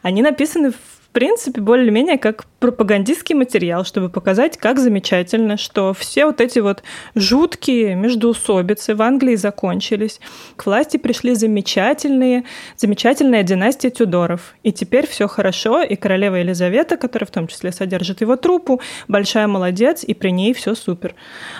они 0.01 0.21
написаны 0.21 0.73
принципе, 1.15 1.61
более-менее 1.61 2.17
как 2.17 2.43
пропагандистский 2.59 3.35
материал, 3.35 3.85
чтобы 3.85 4.09
показать, 4.09 4.57
как 4.57 4.79
замечательно, 4.79 5.55
что 5.55 5.93
все 5.93 6.25
вот 6.25 6.41
эти 6.41 6.59
вот 6.59 6.83
жуткие 7.15 7.95
междуусобицы 7.95 8.95
в 8.95 9.01
Англии 9.01 9.35
закончились. 9.35 10.19
К 10.57 10.65
власти 10.65 10.97
пришли 10.97 11.33
замечательные, 11.33 12.43
замечательная 12.75 13.43
династия 13.43 13.91
Тюдоров. 13.91 14.55
И 14.63 14.73
теперь 14.73 15.07
все 15.07 15.29
хорошо, 15.29 15.83
и 15.83 15.95
королева 15.95 16.35
Елизавета, 16.35 16.97
которая 16.97 17.27
в 17.27 17.31
том 17.31 17.47
числе 17.47 17.71
содержит 17.71 18.19
его 18.19 18.35
трупу, 18.35 18.81
большая 19.07 19.47
молодец, 19.47 20.03
и 20.03 20.13
при 20.13 20.31
ней 20.31 20.53
все 20.53 20.75
супер. 20.75 21.15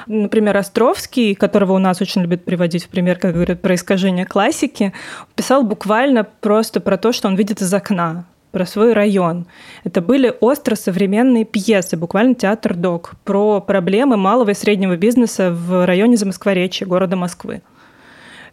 Например, 0.06 0.58
Островский, 0.58 1.34
которого 1.34 1.74
у 1.74 1.80
нас 1.80 2.02
очень 2.02 2.24
любят 2.24 2.44
приводить 2.44 2.84
в 2.84 2.90
пример, 2.90 3.18
как 3.18 3.34
говорят, 3.34 3.62
про 3.62 3.76
искажение 3.76 4.26
классики, 4.26 4.92
писал 5.36 5.64
буквально 5.64 6.26
просто 6.26 6.82
про 6.82 6.98
то, 6.98 7.14
что 7.14 7.30
он 7.30 7.36
видит 7.36 7.62
из 7.62 7.74
окна 7.74 8.26
про 8.56 8.66
свой 8.66 8.94
район. 8.94 9.48
Это 9.84 10.00
были 10.00 10.34
остро 10.40 10.76
современные 10.76 11.44
пьесы, 11.44 11.98
буквально 11.98 12.36
театр 12.36 12.74
док, 12.74 13.16
про 13.26 13.60
проблемы 13.60 14.16
малого 14.16 14.52
и 14.52 14.54
среднего 14.54 14.96
бизнеса 14.96 15.52
в 15.52 15.86
районе 15.86 16.16
Замоскворечья, 16.16 16.86
города 16.86 17.18
Москвы. 17.18 17.64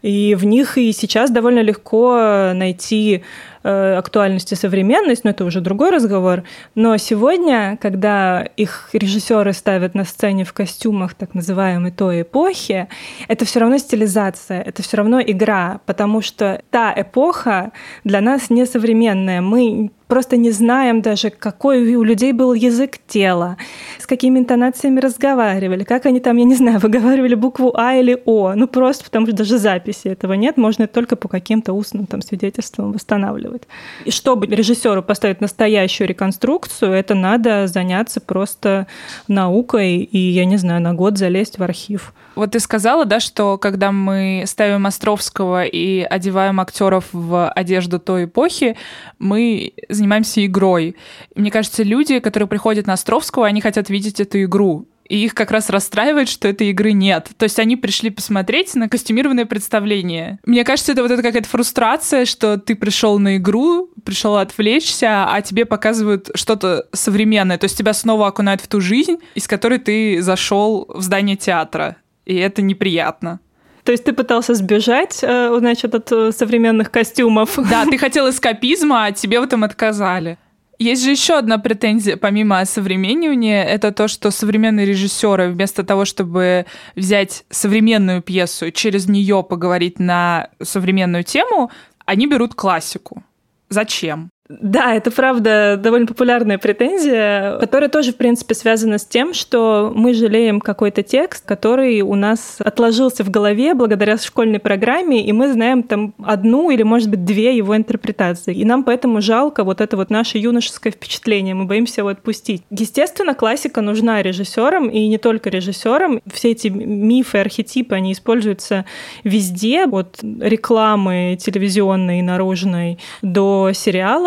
И 0.02 0.34
в 0.34 0.44
них 0.44 0.76
и 0.76 0.90
сейчас 0.90 1.30
довольно 1.30 1.60
легко 1.60 2.50
найти 2.52 3.22
актуальность 3.62 4.52
и 4.52 4.56
современность, 4.56 5.24
но 5.24 5.30
это 5.30 5.44
уже 5.44 5.60
другой 5.60 5.90
разговор. 5.90 6.42
Но 6.74 6.96
сегодня, 6.96 7.78
когда 7.80 8.42
их 8.56 8.90
режиссеры 8.92 9.52
ставят 9.52 9.94
на 9.94 10.04
сцене 10.04 10.44
в 10.44 10.52
костюмах 10.52 11.14
так 11.14 11.34
называемой 11.34 11.90
той 11.90 12.22
эпохи, 12.22 12.88
это 13.28 13.44
все 13.44 13.60
равно 13.60 13.78
стилизация, 13.78 14.62
это 14.62 14.82
все 14.82 14.96
равно 14.96 15.20
игра, 15.20 15.80
потому 15.86 16.22
что 16.22 16.62
та 16.70 16.92
эпоха 16.96 17.72
для 18.04 18.20
нас 18.20 18.50
не 18.50 18.66
современная. 18.66 19.40
Мы 19.40 19.90
просто 20.12 20.36
не 20.36 20.50
знаем 20.50 21.00
даже, 21.00 21.30
какой 21.30 21.94
у 21.94 22.02
людей 22.02 22.32
был 22.32 22.52
язык 22.52 22.98
тела, 23.06 23.56
с 23.98 24.06
какими 24.06 24.38
интонациями 24.40 25.00
разговаривали, 25.00 25.84
как 25.84 26.04
они 26.04 26.20
там, 26.20 26.36
я 26.36 26.44
не 26.44 26.54
знаю, 26.54 26.80
выговаривали 26.82 27.34
букву 27.34 27.72
А 27.74 27.94
или 27.94 28.22
О. 28.26 28.52
Ну 28.54 28.68
просто 28.68 29.04
потому 29.04 29.26
что 29.26 29.36
даже 29.36 29.56
записи 29.56 30.08
этого 30.08 30.34
нет, 30.34 30.58
можно 30.58 30.86
только 30.86 31.16
по 31.16 31.28
каким-то 31.28 31.72
устным 31.72 32.04
там 32.04 32.20
свидетельствам 32.20 32.92
восстанавливать 32.92 33.51
делать. 33.52 33.68
И 34.04 34.10
чтобы 34.10 34.46
режиссеру 34.46 35.02
поставить 35.02 35.40
настоящую 35.40 36.08
реконструкцию, 36.08 36.92
это 36.92 37.14
надо 37.14 37.66
заняться 37.66 38.20
просто 38.20 38.86
наукой 39.28 39.96
и, 39.98 40.18
я 40.18 40.44
не 40.44 40.56
знаю, 40.56 40.80
на 40.80 40.94
год 40.94 41.18
залезть 41.18 41.58
в 41.58 41.62
архив. 41.62 42.12
Вот 42.34 42.52
ты 42.52 42.60
сказала, 42.60 43.04
да, 43.04 43.20
что 43.20 43.58
когда 43.58 43.92
мы 43.92 44.44
ставим 44.46 44.86
Островского 44.86 45.64
и 45.64 46.00
одеваем 46.00 46.60
актеров 46.60 47.04
в 47.12 47.50
одежду 47.50 47.98
той 47.98 48.24
эпохи, 48.24 48.76
мы 49.18 49.72
занимаемся 49.88 50.44
игрой. 50.44 50.96
Мне 51.34 51.50
кажется, 51.50 51.82
люди, 51.82 52.20
которые 52.20 52.48
приходят 52.48 52.86
на 52.86 52.94
Островского, 52.94 53.46
они 53.46 53.60
хотят 53.60 53.90
видеть 53.90 54.20
эту 54.20 54.42
игру 54.42 54.86
и 55.08 55.24
их 55.24 55.34
как 55.34 55.50
раз 55.50 55.70
расстраивает, 55.70 56.28
что 56.28 56.48
этой 56.48 56.70
игры 56.70 56.92
нет. 56.92 57.30
То 57.36 57.44
есть 57.44 57.58
они 57.58 57.76
пришли 57.76 58.10
посмотреть 58.10 58.74
на 58.74 58.88
костюмированное 58.88 59.46
представление. 59.46 60.38
Мне 60.44 60.64
кажется, 60.64 60.92
это 60.92 61.02
вот 61.02 61.10
это 61.10 61.22
какая-то 61.22 61.48
фрустрация, 61.48 62.24
что 62.24 62.58
ты 62.58 62.74
пришел 62.74 63.18
на 63.18 63.36
игру, 63.36 63.90
пришел 64.04 64.36
отвлечься, 64.36 65.26
а 65.26 65.40
тебе 65.42 65.64
показывают 65.64 66.30
что-то 66.34 66.86
современное. 66.92 67.58
То 67.58 67.64
есть 67.64 67.76
тебя 67.76 67.92
снова 67.92 68.28
окунают 68.28 68.60
в 68.60 68.68
ту 68.68 68.80
жизнь, 68.80 69.16
из 69.34 69.46
которой 69.46 69.78
ты 69.78 70.22
зашел 70.22 70.86
в 70.88 71.02
здание 71.02 71.36
театра. 71.36 71.96
И 72.24 72.36
это 72.36 72.62
неприятно. 72.62 73.40
То 73.84 73.90
есть 73.90 74.04
ты 74.04 74.12
пытался 74.12 74.54
сбежать, 74.54 75.18
э, 75.22 75.56
значит, 75.58 75.94
от 75.94 76.12
э, 76.12 76.30
современных 76.30 76.90
костюмов. 76.90 77.58
Да, 77.68 77.84
ты 77.84 77.98
хотел 77.98 78.30
эскапизма, 78.30 79.06
а 79.06 79.12
тебе 79.12 79.40
в 79.40 79.42
этом 79.42 79.64
отказали. 79.64 80.38
Есть 80.78 81.04
же 81.04 81.10
еще 81.10 81.38
одна 81.38 81.58
претензия, 81.58 82.16
помимо 82.16 82.58
осовременивания, 82.58 83.62
это 83.62 83.92
то, 83.92 84.08
что 84.08 84.30
современные 84.30 84.86
режиссеры 84.86 85.50
вместо 85.50 85.84
того, 85.84 86.04
чтобы 86.04 86.66
взять 86.96 87.44
современную 87.50 88.20
пьесу 88.20 88.66
и 88.66 88.72
через 88.72 89.06
нее 89.06 89.44
поговорить 89.48 89.98
на 90.00 90.48
современную 90.60 91.22
тему, 91.22 91.70
они 92.04 92.26
берут 92.26 92.54
классику. 92.54 93.22
Зачем? 93.68 94.31
Да, 94.48 94.94
это 94.94 95.10
правда 95.10 95.78
довольно 95.80 96.06
популярная 96.06 96.58
претензия, 96.58 97.58
которая 97.58 97.88
тоже, 97.88 98.12
в 98.12 98.16
принципе, 98.16 98.54
связана 98.54 98.98
с 98.98 99.06
тем, 99.06 99.34
что 99.34 99.92
мы 99.94 100.14
жалеем 100.14 100.60
какой-то 100.60 101.02
текст, 101.02 101.46
который 101.46 102.00
у 102.00 102.16
нас 102.16 102.56
отложился 102.58 103.22
в 103.22 103.30
голове 103.30 103.74
благодаря 103.74 104.18
школьной 104.18 104.58
программе, 104.58 105.24
и 105.24 105.32
мы 105.32 105.52
знаем 105.52 105.84
там 105.84 106.12
одну 106.22 106.70
или, 106.70 106.82
может 106.82 107.08
быть, 107.08 107.24
две 107.24 107.56
его 107.56 107.76
интерпретации. 107.76 108.54
И 108.54 108.64
нам 108.64 108.82
поэтому 108.82 109.20
жалко 109.20 109.62
вот 109.62 109.80
это 109.80 109.96
вот 109.96 110.10
наше 110.10 110.38
юношеское 110.38 110.92
впечатление, 110.92 111.54
мы 111.54 111.64
боимся 111.64 112.00
его 112.00 112.08
отпустить. 112.08 112.62
Естественно, 112.70 113.34
классика 113.34 113.80
нужна 113.80 114.22
режиссерам, 114.22 114.88
и 114.88 115.06
не 115.06 115.18
только 115.18 115.50
режиссерам. 115.50 116.20
Все 116.32 116.50
эти 116.50 116.66
мифы, 116.66 117.38
архетипы, 117.38 117.94
они 117.94 118.12
используются 118.12 118.84
везде, 119.22 119.84
от 119.84 120.18
рекламы 120.22 121.38
телевизионной 121.40 122.22
наружной 122.22 122.98
до 123.22 123.70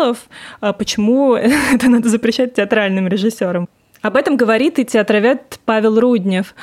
сериалов, 0.06 0.28
а 0.60 0.72
почему 0.72 1.34
это 1.34 1.88
надо 1.88 2.08
запрещать 2.08 2.54
театральным 2.54 3.08
режиссерам. 3.08 3.68
Об 4.02 4.16
этом 4.16 4.36
говорит 4.36 4.78
и 4.78 4.84
театровед 4.84 5.58
Павел 5.64 5.98
Руднев. 5.98 6.54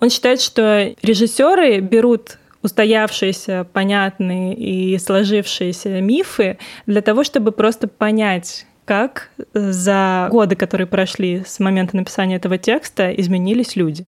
Он 0.00 0.08
считает, 0.08 0.40
что 0.40 0.94
режиссеры 1.02 1.80
берут 1.80 2.38
устоявшиеся, 2.62 3.66
понятные 3.72 4.54
и 4.54 4.98
сложившиеся 4.98 6.00
мифы 6.00 6.58
для 6.86 7.02
того, 7.02 7.22
чтобы 7.22 7.52
просто 7.52 7.86
понять, 7.86 8.66
как 8.84 9.30
за 9.52 10.28
годы, 10.30 10.56
которые 10.56 10.86
прошли 10.86 11.42
с 11.44 11.60
момента 11.60 11.96
написания 11.96 12.36
этого 12.36 12.56
текста, 12.56 13.10
изменились 13.10 13.76
люди. 13.76 14.06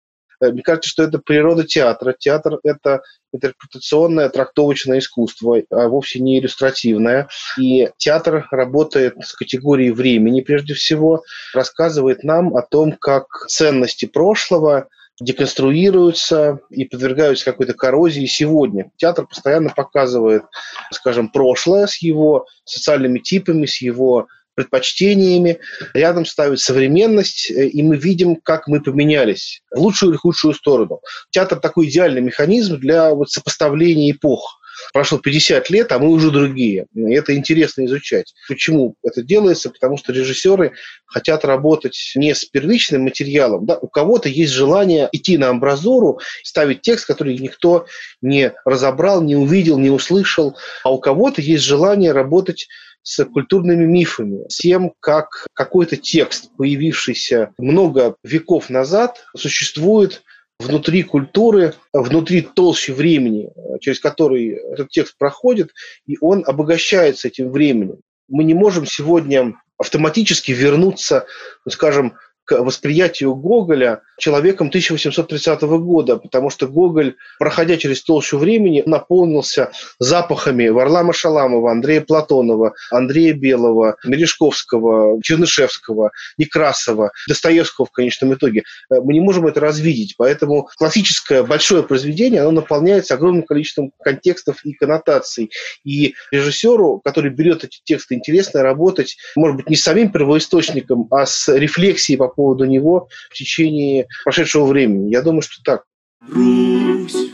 Э, 0.43 0.51
мне 0.51 0.63
кажется, 0.63 0.91
что 0.91 1.05
это 1.05 1.19
природа 1.19 1.65
театра. 1.65 2.15
Театр– 2.19 2.59
это 2.65 3.03
интерпретационное, 3.33 4.29
трактовочное 4.29 4.99
искусство, 4.99 5.63
а 5.71 5.89
вовсе 5.89 6.21
не 6.21 6.39
иллюстративное. 6.39 7.29
И 7.59 7.89
театр 7.97 8.49
работает 8.51 9.17
с 9.25 9.33
категорией 9.35 9.93
времени 9.93 10.41
прежде 10.43 10.75
всего, 10.75 11.23
рассказывает 11.55 12.25
нам 12.25 12.57
о 12.57 12.63
том, 12.63 12.93
как 12.93 13.27
ценности 13.49 14.07
прошлого 14.07 14.89
деконструируются 15.21 16.61
и 16.71 16.85
подвергаются 16.85 17.45
какой-то 17.45 17.75
коррозии 17.75 18.27
сегодня. 18.27 18.91
Театр 18.97 19.27
постоянно 19.27 19.71
показывает, 19.71 20.43
скажем, 20.91 21.29
прошлое 21.29 21.87
с 21.87 21.99
его 21.99 22.47
социальными 22.65 23.19
типами, 23.21 23.67
с 23.67 23.81
его 23.81 24.27
предпочтениями, 24.55 25.59
рядом 25.95 26.25
ставит 26.27 26.61
современность, 26.61 27.51
э, 27.51 27.67
и 27.67 27.83
мы 27.83 27.97
видим, 27.97 28.37
как 28.37 28.69
мы 28.69 28.81
поменялись 28.81 29.63
в 29.71 29.79
лучшую 29.79 30.13
или 30.13 30.19
худшую 30.19 30.55
сторону. 30.55 31.01
Театр 31.31 31.59
такой 31.59 31.89
идеальный 31.89 32.21
механизм 32.21 32.79
для 32.79 33.15
вот 33.15 33.31
сопоставления 33.31 34.13
эпох. 34.13 34.59
Прошло 34.93 35.19
50 35.19 35.71
лет, 35.71 35.93
а 35.93 35.99
мы 35.99 36.09
уже 36.09 36.31
другие. 36.31 36.87
И 36.95 37.15
это 37.15 37.37
интересно 37.37 37.85
изучать. 37.87 38.35
Почему 38.49 38.97
это 39.03 39.23
делается? 39.23 39.71
Потому 39.71 39.97
что 39.97 40.13
режиссеры 40.13 40.73
хотят 41.07 41.45
работать 41.45 42.13
не 42.15 42.35
с 42.35 42.45
первичным 42.45 43.03
материалом. 43.03 43.67
Да? 43.67 43.79
У 43.79 43.89
кого-то 43.89 44.29
есть 44.29 44.53
желание 44.53 45.09
идти 45.13 45.39
на 45.39 45.51
амбразуру, 45.51 46.21
ставить 46.43 46.83
текст, 46.83 47.07
который 47.07 47.39
никто 47.39 47.87
не 48.21 48.53
разобрал, 48.65 49.23
не 49.23 49.37
увидел, 49.37 49.79
не 49.79 49.91
услышал. 49.91 50.57
А 50.85 50.93
у 50.93 50.99
кого-то 50.99 51.41
есть 51.41 51.65
желание 51.65 52.13
работать 52.13 52.67
с 53.03 53.25
культурными 53.25 53.85
мифами, 53.85 54.45
с 54.49 54.59
тем, 54.59 54.93
как 55.01 55.47
какой-то 55.55 55.97
текст, 55.97 56.51
появившийся 56.57 57.53
много 57.59 58.17
веков 58.23 58.71
назад, 58.71 59.25
существует 59.37 60.23
внутри 60.59 61.03
культуры, 61.03 61.75
внутри 61.93 62.43
толщи 62.43 62.93
времени, 62.93 63.51
через 63.81 64.01
который 64.01 64.51
этот 64.51 64.89
текст 64.91 65.17
проходит, 65.19 65.73
и 66.07 66.17
он 66.21 66.45
обогащается 66.47 67.29
этим 67.29 67.51
временем. 67.51 67.99
Мы 68.29 68.45
не 68.45 68.55
можем 68.55 68.87
сегодня 68.87 69.55
автоматически 69.77 70.53
вернуться, 70.53 71.27
ну, 71.65 71.73
скажем, 71.73 72.15
к 72.45 72.61
восприятию 72.63 73.35
Гоголя 73.35 74.03
человеком 74.19 74.69
1830 74.69 75.63
года, 75.63 76.17
потому 76.17 76.51
что 76.51 76.69
Гоголь, 76.69 77.17
проходя 77.39 77.77
через 77.77 78.03
толщу 78.03 78.39
времени, 78.39 78.83
наполнился 78.87 79.71
запахами 79.99 80.69
Варлама 80.69 81.13
Шаламова, 81.13 81.73
Андрея 81.73 82.01
Платонова, 82.01 82.75
Андрея 82.91 83.35
Белого, 83.35 83.97
Мережковского, 84.05 85.21
Чернышевского, 85.23 86.13
Некрасова, 86.39 87.13
Достоевского 87.29 87.87
в 87.87 87.91
конечном 87.91 88.35
итоге. 88.35 88.63
Э, 88.91 89.01
мы 89.03 89.13
не 89.13 89.21
можем 89.21 89.47
это 89.47 89.61
развидеть, 89.61 90.15
поэтому 90.17 90.69
классическое 90.77 91.43
большое 91.43 91.83
произведение, 91.83 92.43
оно 92.43 92.53
наполняется 92.53 93.15
огромным 93.15 93.43
количеством 93.43 93.93
контекстов 94.03 94.65
и 94.65 94.73
коннотаций. 94.73 95.51
И 95.85 96.15
режиссеру, 96.31 97.01
который 97.05 97.31
берет 97.31 97.65
эти 97.65 97.81
тексты, 97.85 98.15
интересно 98.15 98.63
работать, 98.63 99.17
может 99.37 99.57
быть, 99.57 99.69
не 99.69 99.77
с 99.77 99.83
самим 99.83 100.13
первоисточником, 100.13 101.09
а 101.11 101.27
с 101.27 101.49
рефлексией 101.49 102.19
по 102.19 102.29
поводу 102.35 102.65
него 102.65 103.09
в 103.31 103.35
течение 103.35 104.07
прошедшего 104.25 104.67
времени. 104.67 105.11
Я 105.11 105.23
думаю, 105.23 105.43
что 105.43 105.63
так. 105.63 105.85
Русь, 106.29 107.31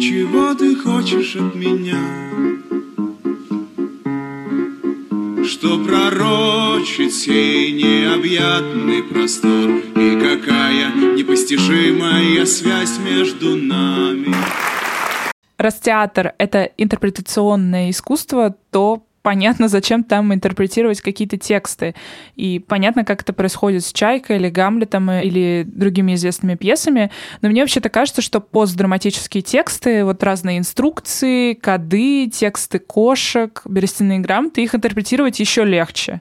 чего 0.00 0.54
ты 0.54 0.74
хочешь 0.76 1.36
от 1.36 1.54
меня? 1.54 1.98
Что 5.44 5.78
пророчит 5.84 7.12
сей 7.12 7.72
необъятный 7.72 9.02
простор 9.02 9.70
И 9.94 10.18
какая 10.18 10.92
непостижимая 11.16 12.44
связь 12.46 12.98
между 12.98 13.56
нами 13.56 14.34
Раз 15.58 15.74
театр— 15.76 16.34
это 16.38 16.64
интерпретационное 16.76 17.90
искусство, 17.90 18.54
то 18.70 19.06
понятно, 19.24 19.68
зачем 19.68 20.04
там 20.04 20.34
интерпретировать 20.34 21.00
какие-то 21.00 21.38
тексты. 21.38 21.94
И 22.36 22.58
понятно, 22.58 23.06
как 23.06 23.22
это 23.22 23.32
происходит 23.32 23.82
с 23.82 23.90
«Чайкой» 23.90 24.36
или 24.36 24.50
«Гамлетом» 24.50 25.10
или 25.10 25.64
другими 25.66 26.14
известными 26.14 26.56
пьесами. 26.56 27.10
Но 27.40 27.48
мне 27.48 27.62
вообще-то 27.62 27.88
кажется, 27.88 28.20
что 28.20 28.40
постдраматические 28.40 29.42
тексты, 29.42 30.04
вот 30.04 30.22
разные 30.22 30.58
инструкции, 30.58 31.54
коды, 31.54 32.28
тексты 32.28 32.78
кошек, 32.78 33.62
берестяные 33.64 34.18
грамоты, 34.18 34.62
их 34.62 34.74
интерпретировать 34.74 35.40
еще 35.40 35.64
легче. 35.64 36.20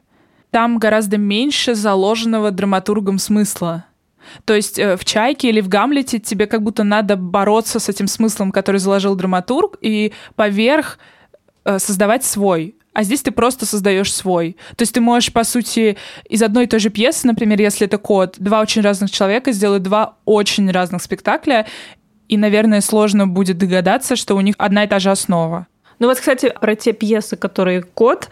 Там 0.49 0.77
гораздо 0.77 1.17
меньше 1.17 1.75
заложенного 1.75 2.51
драматургом 2.51 3.19
смысла. 3.19 3.85
То 4.45 4.53
есть 4.53 4.79
э, 4.79 4.95
в 4.95 5.03
«Чайке» 5.03 5.49
или 5.49 5.59
в 5.59 5.67
«Гамлете» 5.67 6.19
тебе 6.19 6.47
как 6.47 6.63
будто 6.63 6.85
надо 6.85 7.17
бороться 7.17 7.79
с 7.79 7.89
этим 7.89 8.07
смыслом, 8.07 8.53
который 8.53 8.77
заложил 8.77 9.15
драматург, 9.15 9.77
и 9.81 10.13
поверх 10.37 10.99
э, 11.65 11.79
создавать 11.79 12.23
свой. 12.23 12.77
А 12.93 13.03
здесь 13.03 13.21
ты 13.21 13.31
просто 13.31 13.65
создаешь 13.65 14.13
свой. 14.13 14.57
То 14.75 14.83
есть 14.83 14.93
ты 14.93 15.01
можешь, 15.01 15.33
по 15.33 15.43
сути, 15.43 15.97
из 16.29 16.41
одной 16.43 16.65
и 16.65 16.67
той 16.67 16.79
же 16.79 16.89
пьесы, 16.89 17.25
например, 17.25 17.59
если 17.59 17.87
это 17.87 17.97
код, 17.97 18.35
два 18.37 18.61
очень 18.61 18.81
разных 18.81 19.11
человека 19.11 19.51
сделают 19.51 19.83
два 19.83 20.17
очень 20.25 20.69
разных 20.69 21.01
спектакля, 21.01 21.65
и, 22.27 22.37
наверное, 22.37 22.81
сложно 22.81 23.27
будет 23.27 23.57
догадаться, 23.57 24.15
что 24.15 24.35
у 24.35 24.41
них 24.41 24.55
одна 24.57 24.83
и 24.83 24.87
та 24.87 24.99
же 24.99 25.11
основа. 25.11 25.67
Ну 26.03 26.09
вот, 26.09 26.19
кстати, 26.19 26.53
про 26.59 26.75
те 26.75 26.91
пьесы, 26.91 27.37
которые 27.37 27.81
«Кот», 27.81 28.27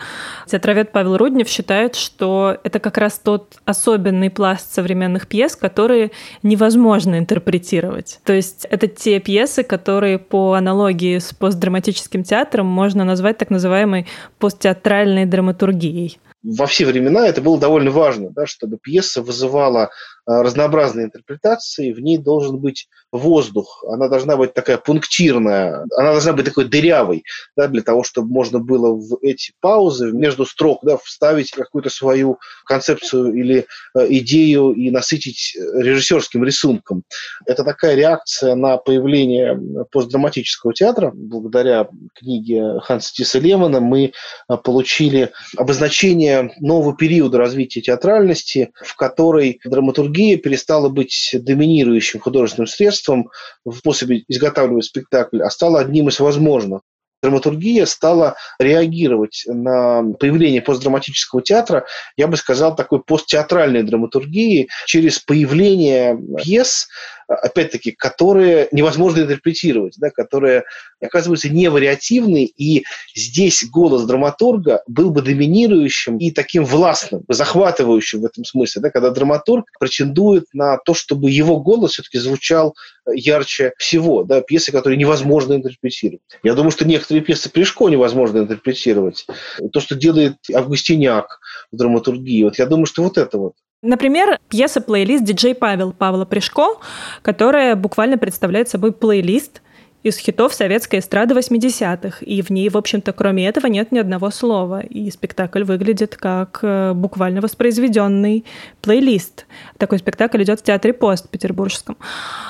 театровед 0.45 0.91
Павел 0.91 1.15
Руднев 1.15 1.47
считает, 1.47 1.95
что 1.95 2.57
это 2.65 2.79
как 2.79 2.97
раз 2.97 3.17
тот 3.17 3.55
особенный 3.63 4.29
пласт 4.29 4.73
современных 4.73 5.25
пьес, 5.25 5.55
которые 5.55 6.11
невозможно 6.43 7.17
интерпретировать. 7.17 8.19
То 8.25 8.33
есть 8.33 8.65
это 8.69 8.87
те 8.87 9.21
пьесы, 9.21 9.63
которые 9.63 10.19
по 10.19 10.55
аналогии 10.55 11.17
с 11.17 11.33
постдраматическим 11.33 12.23
театром 12.25 12.65
можно 12.65 13.05
назвать 13.05 13.37
так 13.37 13.49
называемой 13.49 14.05
посттеатральной 14.37 15.25
драматургией 15.25 16.19
во 16.43 16.65
все 16.65 16.85
времена 16.85 17.27
это 17.27 17.41
было 17.41 17.59
довольно 17.59 17.91
важно, 17.91 18.29
да, 18.31 18.45
чтобы 18.45 18.77
пьеса 18.77 19.21
вызывала 19.21 19.91
а, 20.31 20.43
разнообразные 20.43 21.05
интерпретации, 21.05 21.91
в 21.91 21.99
ней 21.99 22.17
должен 22.17 22.57
быть 22.57 22.87
воздух, 23.11 23.83
она 23.87 24.07
должна 24.07 24.37
быть 24.37 24.53
такая 24.53 24.77
пунктирная, 24.77 25.85
она 25.97 26.11
должна 26.11 26.33
быть 26.33 26.45
такой 26.45 26.65
дырявой, 26.65 27.23
да, 27.57 27.67
для 27.67 27.81
того, 27.81 28.03
чтобы 28.03 28.31
можно 28.31 28.59
было 28.59 28.93
в 28.93 29.17
эти 29.21 29.51
паузы 29.59 30.11
между 30.11 30.45
строк 30.45 30.79
да, 30.83 30.97
вставить 31.03 31.51
какую-то 31.51 31.89
свою 31.89 32.39
концепцию 32.65 33.33
или 33.33 33.65
э, 33.95 34.07
идею 34.09 34.71
и 34.71 34.89
насытить 34.91 35.57
режиссерским 35.57 36.43
рисунком. 36.43 37.03
Это 37.45 37.63
такая 37.63 37.95
реакция 37.95 38.55
на 38.55 38.77
появление 38.77 39.59
постдраматического 39.91 40.73
театра. 40.73 41.11
Благодаря 41.13 41.89
книге 42.13 42.79
Ханса 42.81 43.13
Тиса 43.13 43.39
Лемона 43.39 43.81
мы 43.81 44.13
э, 44.47 44.57
получили 44.57 45.31
обозначение 45.57 46.53
нового 46.59 46.95
периода 46.95 47.37
развития 47.37 47.81
театральности, 47.81 48.71
в 48.81 48.95
которой 48.95 49.59
драматургия 49.65 50.20
драматургия 50.21 50.37
перестала 50.37 50.89
быть 50.89 51.31
доминирующим 51.33 52.19
художественным 52.19 52.67
средством 52.67 53.29
в 53.65 53.75
способе 53.75 54.23
изготавливать 54.27 54.85
спектакль, 54.85 55.41
а 55.41 55.49
стала 55.49 55.79
одним 55.79 56.09
из 56.09 56.19
возможных 56.19 56.81
драматургия 57.21 57.85
стала 57.85 58.35
реагировать 58.59 59.43
на 59.47 60.03
появление 60.19 60.61
постдраматического 60.61 61.41
театра, 61.41 61.85
я 62.17 62.27
бы 62.27 62.37
сказал, 62.37 62.75
такой 62.75 63.01
посттеатральной 63.01 63.83
драматургии 63.83 64.69
через 64.85 65.19
появление 65.19 66.17
пьес, 66.37 66.87
опять-таки, 67.27 67.91
которые 67.91 68.67
невозможно 68.71 69.21
интерпретировать, 69.21 69.95
да, 69.97 70.09
которые 70.09 70.63
оказываются 71.01 71.49
невариативны, 71.49 72.45
и 72.45 72.83
здесь 73.15 73.63
голос 73.69 74.03
драматурга 74.03 74.83
был 74.87 75.11
бы 75.11 75.21
доминирующим 75.21 76.17
и 76.17 76.31
таким 76.31 76.65
властным, 76.65 77.23
захватывающим 77.27 78.21
в 78.21 78.25
этом 78.25 78.43
смысле, 78.43 78.81
да, 78.81 78.89
когда 78.89 79.11
драматург 79.11 79.65
претендует 79.79 80.45
на 80.53 80.77
то, 80.77 80.93
чтобы 80.93 81.31
его 81.31 81.59
голос 81.59 81.91
все-таки 81.93 82.17
звучал 82.19 82.75
ярче 83.11 83.73
всего, 83.77 84.23
да, 84.23 84.41
пьесы, 84.41 84.71
которые 84.71 84.97
невозможно 84.97 85.53
интерпретировать. 85.53 86.21
Я 86.43 86.53
думаю, 86.53 86.71
что 86.71 86.85
некоторые 86.85 87.10
пьесы 87.19 87.49
Пришко 87.49 87.89
невозможно 87.89 88.39
интерпретировать. 88.39 89.27
То, 89.73 89.79
что 89.79 89.95
делает 89.95 90.37
Августиняк 90.53 91.39
в 91.71 91.75
драматургии, 91.75 92.43
вот 92.43 92.57
я 92.57 92.65
думаю, 92.65 92.85
что 92.85 93.03
вот 93.03 93.17
это 93.17 93.37
вот. 93.37 93.53
Например, 93.83 94.37
пьеса-плейлист 94.49 95.23
«Диджей 95.23 95.55
Павел» 95.55 95.91
Павла 95.91 96.25
Пришко, 96.25 96.77
которая 97.23 97.75
буквально 97.75 98.17
представляет 98.17 98.69
собой 98.69 98.91
плейлист 98.91 99.61
из 100.03 100.17
хитов 100.17 100.53
советской 100.53 100.99
эстрады 100.99 101.35
80-х. 101.35 102.17
И 102.21 102.41
в 102.41 102.49
ней, 102.49 102.69
в 102.69 102.77
общем-то, 102.77 103.13
кроме 103.13 103.47
этого 103.47 103.67
нет 103.67 103.91
ни 103.91 103.99
одного 103.99 104.31
слова. 104.31 104.81
И 104.81 105.11
спектакль 105.11 105.63
выглядит 105.63 106.15
как 106.15 106.59
э, 106.63 106.93
буквально 106.93 107.41
воспроизведенный 107.41 108.45
плейлист. 108.81 109.45
Такой 109.77 109.99
спектакль 109.99 110.41
идет 110.43 110.59
в 110.59 110.63
театре 110.63 110.93
Пост 110.93 111.29
петербургском. 111.29 111.97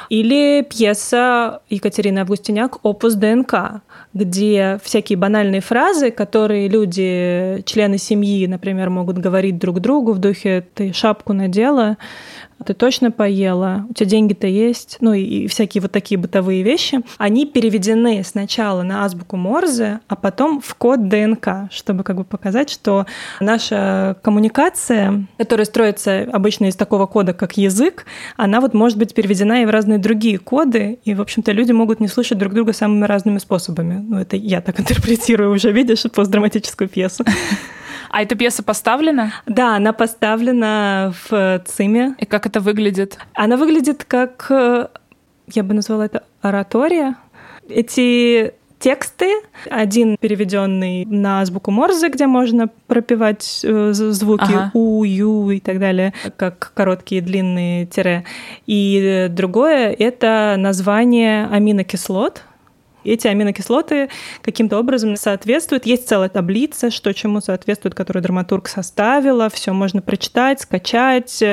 Или 0.09 0.65
пьеса 0.69 1.61
Екатерины 1.69 2.19
Августиняк 2.19 2.83
«Опус 2.83 3.15
ДНК», 3.15 3.81
где 4.13 4.79
всякие 4.83 5.17
банальные 5.17 5.61
фразы, 5.61 6.11
которые 6.11 6.67
люди, 6.69 7.61
члены 7.65 7.97
семьи, 7.97 8.47
например, 8.47 8.89
могут 8.89 9.17
говорить 9.17 9.57
друг 9.57 9.79
другу 9.79 10.13
в 10.13 10.19
духе 10.19 10.65
«ты 10.73 10.93
шапку 10.93 11.33
надела», 11.33 11.97
ты 12.63 12.73
точно 12.73 13.11
поела, 13.11 13.85
у 13.89 13.93
тебя 13.93 14.09
деньги-то 14.09 14.47
есть, 14.47 14.97
ну 14.99 15.13
и, 15.13 15.47
всякие 15.47 15.81
вот 15.81 15.91
такие 15.91 16.17
бытовые 16.17 16.63
вещи, 16.63 17.01
они 17.17 17.45
переведены 17.45 18.23
сначала 18.23 18.83
на 18.83 19.05
азбуку 19.05 19.37
Морзе, 19.37 19.99
а 20.07 20.15
потом 20.15 20.61
в 20.61 20.75
код 20.75 21.07
ДНК, 21.07 21.71
чтобы 21.71 22.03
как 22.03 22.17
бы 22.17 22.23
показать, 22.23 22.69
что 22.69 23.05
наша 23.39 24.17
коммуникация, 24.21 25.27
которая 25.37 25.65
строится 25.65 26.27
обычно 26.31 26.65
из 26.65 26.75
такого 26.75 27.05
кода, 27.05 27.33
как 27.33 27.57
язык, 27.57 28.05
она 28.37 28.61
вот 28.61 28.73
может 28.73 28.97
быть 28.97 29.13
переведена 29.13 29.61
и 29.61 29.65
в 29.65 29.69
разные 29.69 29.99
другие 29.99 30.37
коды, 30.37 30.99
и, 31.03 31.13
в 31.13 31.21
общем-то, 31.21 31.51
люди 31.51 31.71
могут 31.71 31.99
не 31.99 32.07
слушать 32.07 32.37
друг 32.37 32.53
друга 32.53 32.73
самыми 32.73 33.05
разными 33.05 33.37
способами. 33.37 34.03
Ну, 34.07 34.17
это 34.17 34.35
я 34.35 34.61
так 34.61 34.79
интерпретирую 34.79 35.51
уже, 35.51 35.71
видишь, 35.71 36.03
постдраматическую 36.11 36.89
пьесу. 36.89 37.23
А 38.11 38.21
эта 38.21 38.35
пьеса 38.35 38.61
поставлена? 38.61 39.31
Да, 39.45 39.77
она 39.77 39.93
поставлена 39.93 41.13
в 41.29 41.63
ЦИМе. 41.65 42.15
И 42.19 42.25
как 42.25 42.45
это 42.45 42.59
выглядит? 42.59 43.17
Она 43.33 43.55
выглядит 43.55 44.03
как, 44.03 44.47
э, 44.49 44.87
я 45.47 45.63
бы 45.63 45.73
назвала 45.73 46.05
это 46.05 46.23
оратория. 46.41 47.15
Эти 47.69 48.53
тексты. 48.79 49.31
Один 49.69 50.17
переведенный 50.19 51.05
на 51.05 51.41
азбуку 51.41 51.71
Морзе, 51.71 52.09
где 52.09 52.27
можно 52.27 52.67
пропивать 52.87 53.61
э, 53.63 53.93
звуки 53.93 54.43
ага. 54.43 54.71
у, 54.73 55.03
ю 55.05 55.51
и 55.51 55.59
так 55.61 55.79
далее, 55.79 56.13
как 56.35 56.73
короткие 56.73 57.21
длинные 57.21 57.85
тире. 57.85 58.25
И 58.65 59.27
другое— 59.29 59.95
это 59.99 60.55
название 60.57 61.45
аминокислот, 61.45 62.43
Эти 63.03 63.27
аминокислоты 63.27 64.09
каким-то 64.41 64.79
образом 64.79 65.15
соответствуют. 65.15 65.85
Есть 65.85 66.07
целая 66.07 66.29
таблица, 66.29 66.91
что 66.91 67.13
чему 67.13 67.41
соответствует, 67.41 67.95
которую 67.95 68.23
драматург 68.23 68.67
составила. 68.67 69.49
Все 69.49 69.73
можно 69.73 70.01
прочитать, 70.01 70.61
скачать. 70.61 71.43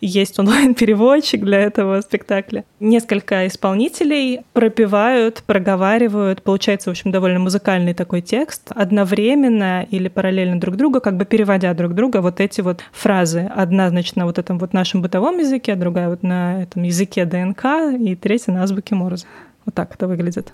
Есть 0.00 0.38
онлайн-переводчик 0.38 1.42
для 1.42 1.60
этого 1.60 2.00
спектакля. 2.00 2.64
Несколько 2.80 3.46
исполнителей 3.46 4.40
пропевают, 4.52 5.42
проговаривают. 5.46 6.42
Получается, 6.42 6.90
в 6.90 6.92
общем, 6.92 7.10
довольно 7.10 7.40
музыкальный 7.40 7.94
такой 7.94 8.20
текст. 8.20 8.70
Одновременно 8.70 9.86
или 9.90 10.08
параллельно 10.08 10.60
друг 10.60 10.76
друга, 10.76 11.00
как 11.00 11.16
бы 11.16 11.24
переводя 11.24 11.72
друг 11.74 11.94
друга 11.94 12.20
вот 12.20 12.40
эти 12.40 12.60
вот 12.60 12.82
фразы. 12.92 13.50
Одна, 13.54 13.88
значит, 13.90 14.16
на 14.16 14.26
вот 14.26 14.38
этом 14.38 14.58
вот 14.58 14.72
нашем 14.72 15.02
бытовом 15.02 15.38
языке, 15.38 15.72
а 15.72 15.76
другая 15.76 16.08
вот 16.08 16.22
на 16.22 16.62
этом 16.62 16.82
языке 16.82 17.24
ДНК, 17.24 17.64
и 17.98 18.14
третья 18.14 18.52
на 18.52 18.62
азбуке 18.62 18.94
Морзе. 18.94 19.26
Вот 19.64 19.74
так 19.74 19.94
это 19.94 20.06
выглядит. 20.08 20.52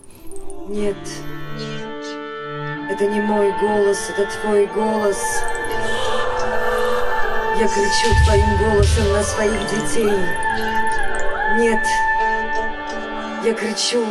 Нет, 0.68 0.96
это 2.90 3.06
не 3.06 3.20
мой 3.20 3.52
голос, 3.60 4.10
это 4.10 4.28
твой 4.40 4.66
голос. 4.66 5.22
Я 7.56 7.68
кричу 7.68 8.12
твоим 8.24 8.58
голосом 8.58 9.12
на 9.12 9.22
своих 9.22 9.60
детей. 9.70 10.10
Нет, 11.58 11.86
я 13.44 13.54
кричу. 13.54 14.04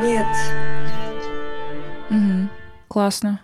Нет. 0.00 0.26
Угу. 2.10 2.48
Классно. 2.86 3.40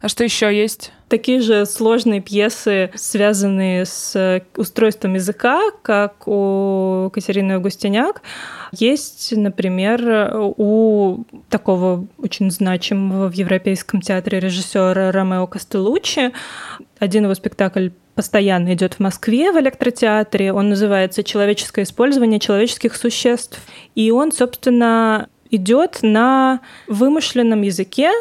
А 0.00 0.08
что 0.08 0.24
еще 0.24 0.52
есть? 0.52 0.92
Такие 1.10 1.40
же 1.40 1.66
сложные 1.66 2.20
пьесы, 2.20 2.92
связанные 2.94 3.84
с 3.84 4.44
устройством 4.56 5.14
языка, 5.14 5.60
как 5.82 6.28
у 6.28 7.10
Катерины 7.12 7.54
Августиняк. 7.54 8.22
Есть, 8.70 9.36
например, 9.36 10.32
у 10.56 11.24
такого 11.48 12.06
очень 12.16 12.48
значимого 12.52 13.28
в 13.28 13.32
Европейском 13.32 14.00
театре 14.00 14.38
режиссера 14.38 15.10
Ромео 15.10 15.48
Костелуччи. 15.48 16.30
Один 17.00 17.24
его 17.24 17.34
спектакль 17.34 17.88
постоянно 18.14 18.72
идет 18.74 18.94
в 18.94 19.00
Москве 19.00 19.50
в 19.50 19.58
электротеатре. 19.58 20.52
Он 20.52 20.68
называется 20.68 21.24
«Человеческое 21.24 21.82
использование 21.82 22.38
человеческих 22.38 22.94
существ». 22.94 23.60
И 23.96 24.12
он, 24.12 24.30
собственно, 24.30 25.28
идет 25.50 25.98
на 26.02 26.60
вымышленном 26.86 27.62
языке, 27.62 28.12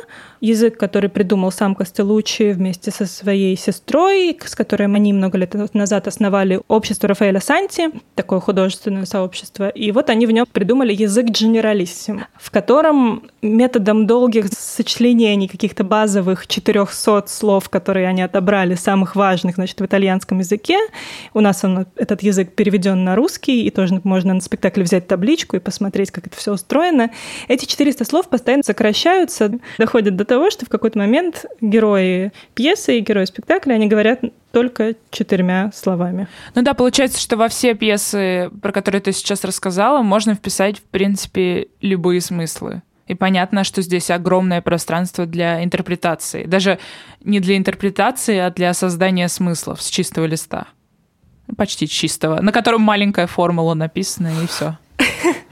язык, 0.41 0.78
который 0.78 1.10
придумал 1.10 1.52
сам 1.52 1.75
Костелучи 1.75 2.52
вместе 2.52 2.91
со 2.91 3.06
своей 3.06 3.56
сестрой, 3.58 4.38
с 4.43 4.56
которой 4.56 4.86
они 4.86 5.13
много 5.13 5.38
лет 5.38 5.54
назад 5.73 6.08
основали 6.08 6.62
общество 6.67 7.10
Рафаэля 7.10 7.39
Санти, 7.39 7.89
такое 8.15 8.39
художественное 8.39 9.06
сообщество. 9.06 9.69
И 9.69 9.91
вот 9.91 10.10
они 10.10 10.25
в 10.25 10.32
нем 10.32 10.45
придумали 10.52 10.93
язык 10.93 11.28
дженералиссим, 11.32 12.25
в 12.39 12.52
котором 12.52 13.30
методом 13.41 14.08
долгих 14.08 14.47
сочленений 14.47 15.47
каких-то 15.47 15.84
базовых 15.84 16.47
400 16.47 17.25
слов, 17.28 17.69
которые 17.69 18.08
они 18.08 18.21
отобрали, 18.21 18.75
самых 18.75 19.15
важных, 19.15 19.56
значит, 19.56 19.80
в 19.80 19.86
итальянском 19.86 20.39
языке, 20.39 20.78
у 21.34 21.41
нас 21.41 21.63
он, 21.63 21.88
этот 21.95 22.23
язык 22.23 22.54
переведен 22.54 23.04
на 23.04 23.15
русский, 23.15 23.65
и 23.65 23.69
тоже 23.69 23.99
можно 24.04 24.34
на 24.34 24.41
спектакле 24.41 24.84
взять 24.84 25.08
табличку 25.08 25.56
и 25.56 25.60
посмотреть, 25.60 26.12
как 26.12 26.28
это 26.28 26.38
все 26.38 26.54
устроено. 26.54 27.12
Эти 27.47 27.65
400 27.65 28.06
слов 28.06 28.30
постоянно 28.30 28.63
сокращаются, 28.63 29.52
доходят 29.78 30.15
до 30.15 30.25
того, 30.29 30.51
что 30.51 30.65
в 30.65 30.69
какой-то 30.69 30.97
момент 30.99 31.45
герои 31.59 32.31
пьесы 32.53 32.99
и 32.99 33.01
герои 33.01 33.25
спектакля, 33.25 33.73
они 33.73 33.87
говорят 33.87 34.21
только 34.51 34.95
четырьмя 35.09 35.71
словами. 35.73 36.27
Ну 36.55 36.61
да, 36.61 36.73
получается, 36.73 37.19
что 37.19 37.35
во 37.35 37.49
все 37.49 37.73
пьесы, 37.73 38.51
про 38.61 38.71
которые 38.71 39.01
ты 39.01 39.11
сейчас 39.11 39.43
рассказала, 39.43 40.01
можно 40.03 40.35
вписать, 40.35 40.77
в 40.79 40.83
принципе, 40.83 41.67
любые 41.81 42.21
смыслы. 42.21 42.83
И 43.07 43.15
понятно, 43.15 43.63
что 43.63 43.81
здесь 43.81 44.11
огромное 44.11 44.61
пространство 44.61 45.25
для 45.25 45.63
интерпретации. 45.63 46.45
Даже 46.45 46.77
не 47.23 47.39
для 47.39 47.57
интерпретации, 47.57 48.37
а 48.37 48.51
для 48.51 48.73
создания 48.75 49.27
смыслов 49.27 49.81
с 49.81 49.89
чистого 49.89 50.25
листа. 50.25 50.67
Почти 51.57 51.87
чистого, 51.87 52.39
на 52.39 52.51
котором 52.51 52.81
маленькая 52.81 53.25
формула 53.25 53.73
написана, 53.73 54.31
и 54.43 54.45
все. 54.45 54.77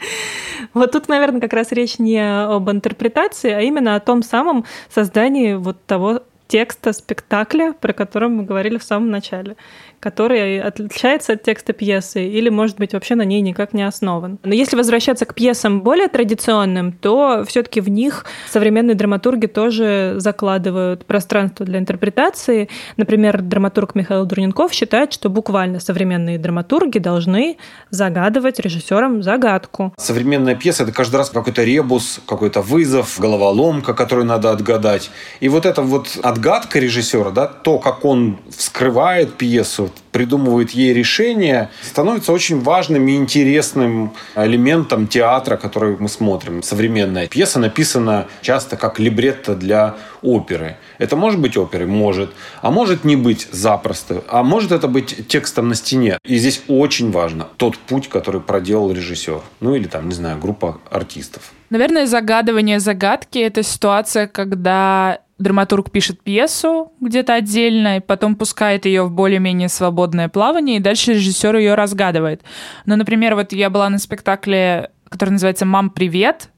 Вот 0.78 0.92
тут, 0.92 1.08
наверное, 1.10 1.42
как 1.42 1.54
раз 1.54 1.72
речь 1.72 1.98
не 1.98 2.20
об 2.20 2.70
интерпретации, 2.70 3.52
а 3.52 3.62
именно 3.62 3.96
о 3.96 4.00
том 4.00 4.22
самом 4.22 4.66
создании 4.94 5.56
вот 5.56 5.84
того 5.86 6.22
текста 6.48 6.94
спектакля, 6.94 7.74
про 7.74 7.94
который 7.94 8.30
мы 8.30 8.44
говорили 8.44 8.78
в 8.78 8.84
самом 8.84 9.10
начале 9.10 9.58
который 10.00 10.62
отличается 10.62 11.34
от 11.34 11.44
текста 11.44 11.74
пьесы 11.74 12.26
или, 12.26 12.50
может 12.50 12.78
быть, 12.78 12.94
вообще 12.94 13.16
на 13.16 13.24
ней 13.24 13.42
никак 13.42 13.74
не 13.74 13.84
основан. 13.84 14.40
Но 14.44 14.54
если 14.54 14.76
возвращаться 14.76 15.26
к 15.26 15.34
пьесам 15.34 15.82
более 15.82 16.08
традиционным, 16.08 16.92
то 16.92 17.44
все-таки 17.48 17.82
в 17.82 17.90
них 17.90 18.26
современные 18.50 18.96
драматурги 18.96 19.48
тоже 19.48 20.16
закладывают 20.18 21.06
пространство 21.06 21.66
для 21.66 21.80
интерпретации. 21.80 22.70
Например, 22.98 23.42
драматург 23.42 23.96
Михаил 23.96 24.26
Дурненков 24.26 24.74
считает, 24.74 25.14
что 25.14 25.30
буквально 25.30 25.80
современные 25.80 26.38
драматурги 26.38 27.00
должны 27.00 27.58
загадывать 27.90 28.60
режиссерам 28.60 29.24
загадку. 29.24 29.94
Современная 29.98 30.56
пьеса– 30.56 30.84
это 30.84 30.92
каждый 30.92 31.18
раз 31.18 31.30
какой-то 31.30 31.64
ребус, 31.64 32.20
какой-то 32.26 32.62
вызов, 32.62 33.20
головоломка, 33.20 33.94
которую 33.94 34.26
надо 34.26 34.52
отгадать. 34.52 35.10
И 35.40 35.50
вот 35.50 35.66
эта 35.66 35.82
вот 35.82 36.18
отгадка 36.22 36.80
режиссера, 36.80 37.32
да, 37.32 37.48
то, 37.48 37.80
как 37.80 38.06
он 38.06 38.38
вскрывает 38.50 39.34
пьесу, 39.34 39.87
придумывают 40.12 40.72
ей 40.72 40.94
решения, 40.94 41.70
становится 41.82 42.32
очень 42.32 42.60
важным 42.60 43.08
и 43.08 43.16
интересным 43.16 44.14
элементом 44.36 45.08
театра, 45.08 45.58
который 45.58 45.98
мы 46.00 46.10
смотрим. 46.10 46.64
Современная 46.64 47.28
пьеса 47.28 47.60
написана 47.60 48.28
часто 48.42 48.78
как 48.78 49.00
либретто 49.00 49.56
для 49.56 49.96
оперы. 50.22 50.78
Это 50.98 51.16
может 51.16 51.40
быть 51.40 51.58
оперой? 51.58 51.88
Может. 51.88 52.32
А 52.62 52.72
может 52.72 53.04
не 53.04 53.16
быть 53.16 53.48
запросто. 53.52 54.24
А 54.28 54.44
может 54.44 54.72
это 54.72 54.88
быть 54.88 55.28
текстом 55.28 55.70
на 55.70 55.76
стене. 55.76 56.18
И 56.26 56.38
здесь 56.38 56.62
очень 56.68 57.12
важно 57.12 57.48
тот 57.58 57.78
путь, 57.78 58.10
который 58.10 58.42
проделал 58.42 58.92
режиссер. 58.92 59.42
Ну 59.60 59.76
или 59.76 59.88
там, 59.88 60.10
не 60.10 60.16
знаю, 60.16 60.40
группа 60.40 60.80
артистов. 60.90 61.52
Наверное, 61.70 62.08
загадывание 62.08 62.80
загадки— 62.80 63.38
это 63.40 63.62
ситуация, 63.62 64.28
когда 64.28 65.20
драматург 65.40 65.92
пишет 65.92 66.22
пьесу 66.22 66.92
где-то 67.00 67.34
отдельно, 67.34 67.98
и 67.98 68.00
потом 68.00 68.36
пускает 68.36 68.86
ее 68.86 69.04
в 69.04 69.12
более-менее 69.12 69.70
свободное 69.70 70.30
плавание, 70.30 70.78
и 70.78 70.82
дальше 70.82 71.14
режиссер 71.14 71.56
ее 71.58 71.76
разгадывает. 71.76 72.42
Но, 72.86 72.96
например, 72.96 73.36
вот 73.36 73.54
я 73.54 73.70
была 73.70 73.90
на 73.90 73.98
спектакле, 74.00 74.92
который 75.10 75.32
называется 75.32 75.66
«Мам, 75.66 75.90
привет», 75.90 76.50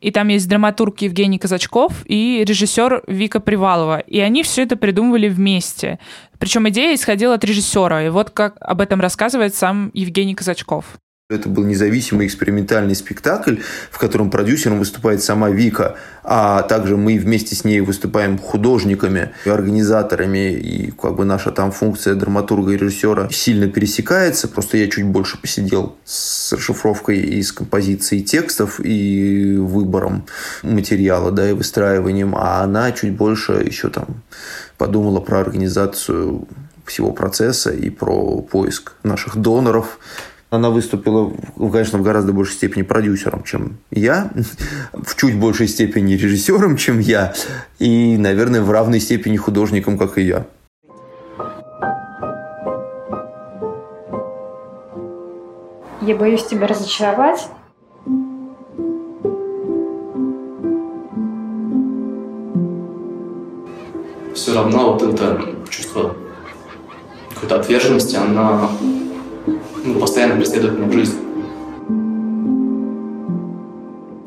и 0.00 0.10
там 0.10 0.28
есть 0.28 0.48
драматург 0.48 1.00
Евгений 1.02 1.38
Казачков 1.38 2.04
и 2.06 2.42
режиссер 2.44 3.04
Вика 3.06 3.40
Привалова. 3.40 4.00
И 4.00 4.18
они 4.18 4.42
все 4.42 4.62
это 4.62 4.76
придумывали 4.76 5.28
вместе. 5.28 5.98
Причем 6.38 6.68
идея 6.70 6.94
исходила 6.94 7.34
от 7.34 7.44
режиссера. 7.44 8.02
И 8.02 8.08
вот 8.08 8.30
как 8.30 8.56
об 8.60 8.80
этом 8.80 9.00
рассказывает 9.00 9.54
сам 9.54 9.90
Евгений 9.94 10.34
Казачков. 10.34 10.98
Это 11.30 11.48
был 11.48 11.62
независимый 11.62 12.26
экспериментальный 12.26 12.96
спектакль, 12.96 13.58
в 13.92 13.98
котором 13.98 14.30
продюсером 14.30 14.80
выступает 14.80 15.22
сама 15.22 15.48
Вика, 15.48 15.94
а 16.24 16.62
также 16.62 16.96
мы 16.96 17.18
вместе 17.18 17.54
с 17.54 17.62
ней 17.62 17.80
выступаем 17.82 18.36
художниками, 18.36 19.30
организаторами, 19.46 20.52
и 20.52 20.90
как 20.90 21.14
бы 21.14 21.24
наша 21.24 21.52
там 21.52 21.70
функция 21.70 22.16
драматурга 22.16 22.72
и 22.72 22.76
режиссера 22.76 23.28
сильно 23.30 23.68
пересекается. 23.68 24.48
Просто 24.48 24.78
я 24.78 24.88
чуть 24.88 25.06
больше 25.06 25.40
посидел 25.40 25.94
с 26.04 26.52
расшифровкой 26.52 27.20
и 27.20 27.40
с 27.44 27.52
композицией 27.52 28.24
текстов 28.24 28.80
и 28.82 29.54
выбором 29.56 30.26
материала, 30.64 31.30
да, 31.30 31.48
и 31.48 31.52
выстраиванием, 31.52 32.34
а 32.34 32.60
она 32.64 32.90
чуть 32.90 33.12
больше 33.12 33.52
еще 33.52 33.88
там 33.88 34.24
подумала 34.76 35.20
про 35.20 35.38
организацию 35.38 36.48
всего 36.86 37.12
процесса 37.12 37.70
и 37.70 37.88
про 37.88 38.42
поиск 38.42 38.94
наших 39.04 39.36
доноров, 39.36 40.00
она 40.50 40.70
выступила, 40.70 41.32
конечно, 41.56 41.98
в 41.98 42.02
гораздо 42.02 42.32
большей 42.32 42.54
степени 42.54 42.82
продюсером, 42.82 43.44
чем 43.44 43.78
я, 43.90 44.30
в 44.92 45.16
чуть 45.16 45.38
большей 45.38 45.68
степени 45.68 46.14
режиссером, 46.14 46.76
чем 46.76 46.98
я, 46.98 47.32
и, 47.78 48.16
наверное, 48.18 48.60
в 48.60 48.70
равной 48.70 49.00
степени 49.00 49.36
художником, 49.36 49.96
как 49.96 50.18
и 50.18 50.22
я. 50.22 50.46
Я 56.02 56.16
боюсь 56.16 56.44
тебя 56.44 56.66
разочаровать. 56.66 57.46
Все 64.34 64.54
равно 64.54 64.94
вот 64.94 65.02
это 65.02 65.54
чувство 65.68 66.16
какой-то 67.34 67.60
отверженности, 67.60 68.16
она 68.16 68.70
ну, 69.84 69.98
постоянно 70.00 70.36
преследует 70.36 70.78
меня 70.78 70.86
в 70.86 70.92
жизни. 70.92 71.18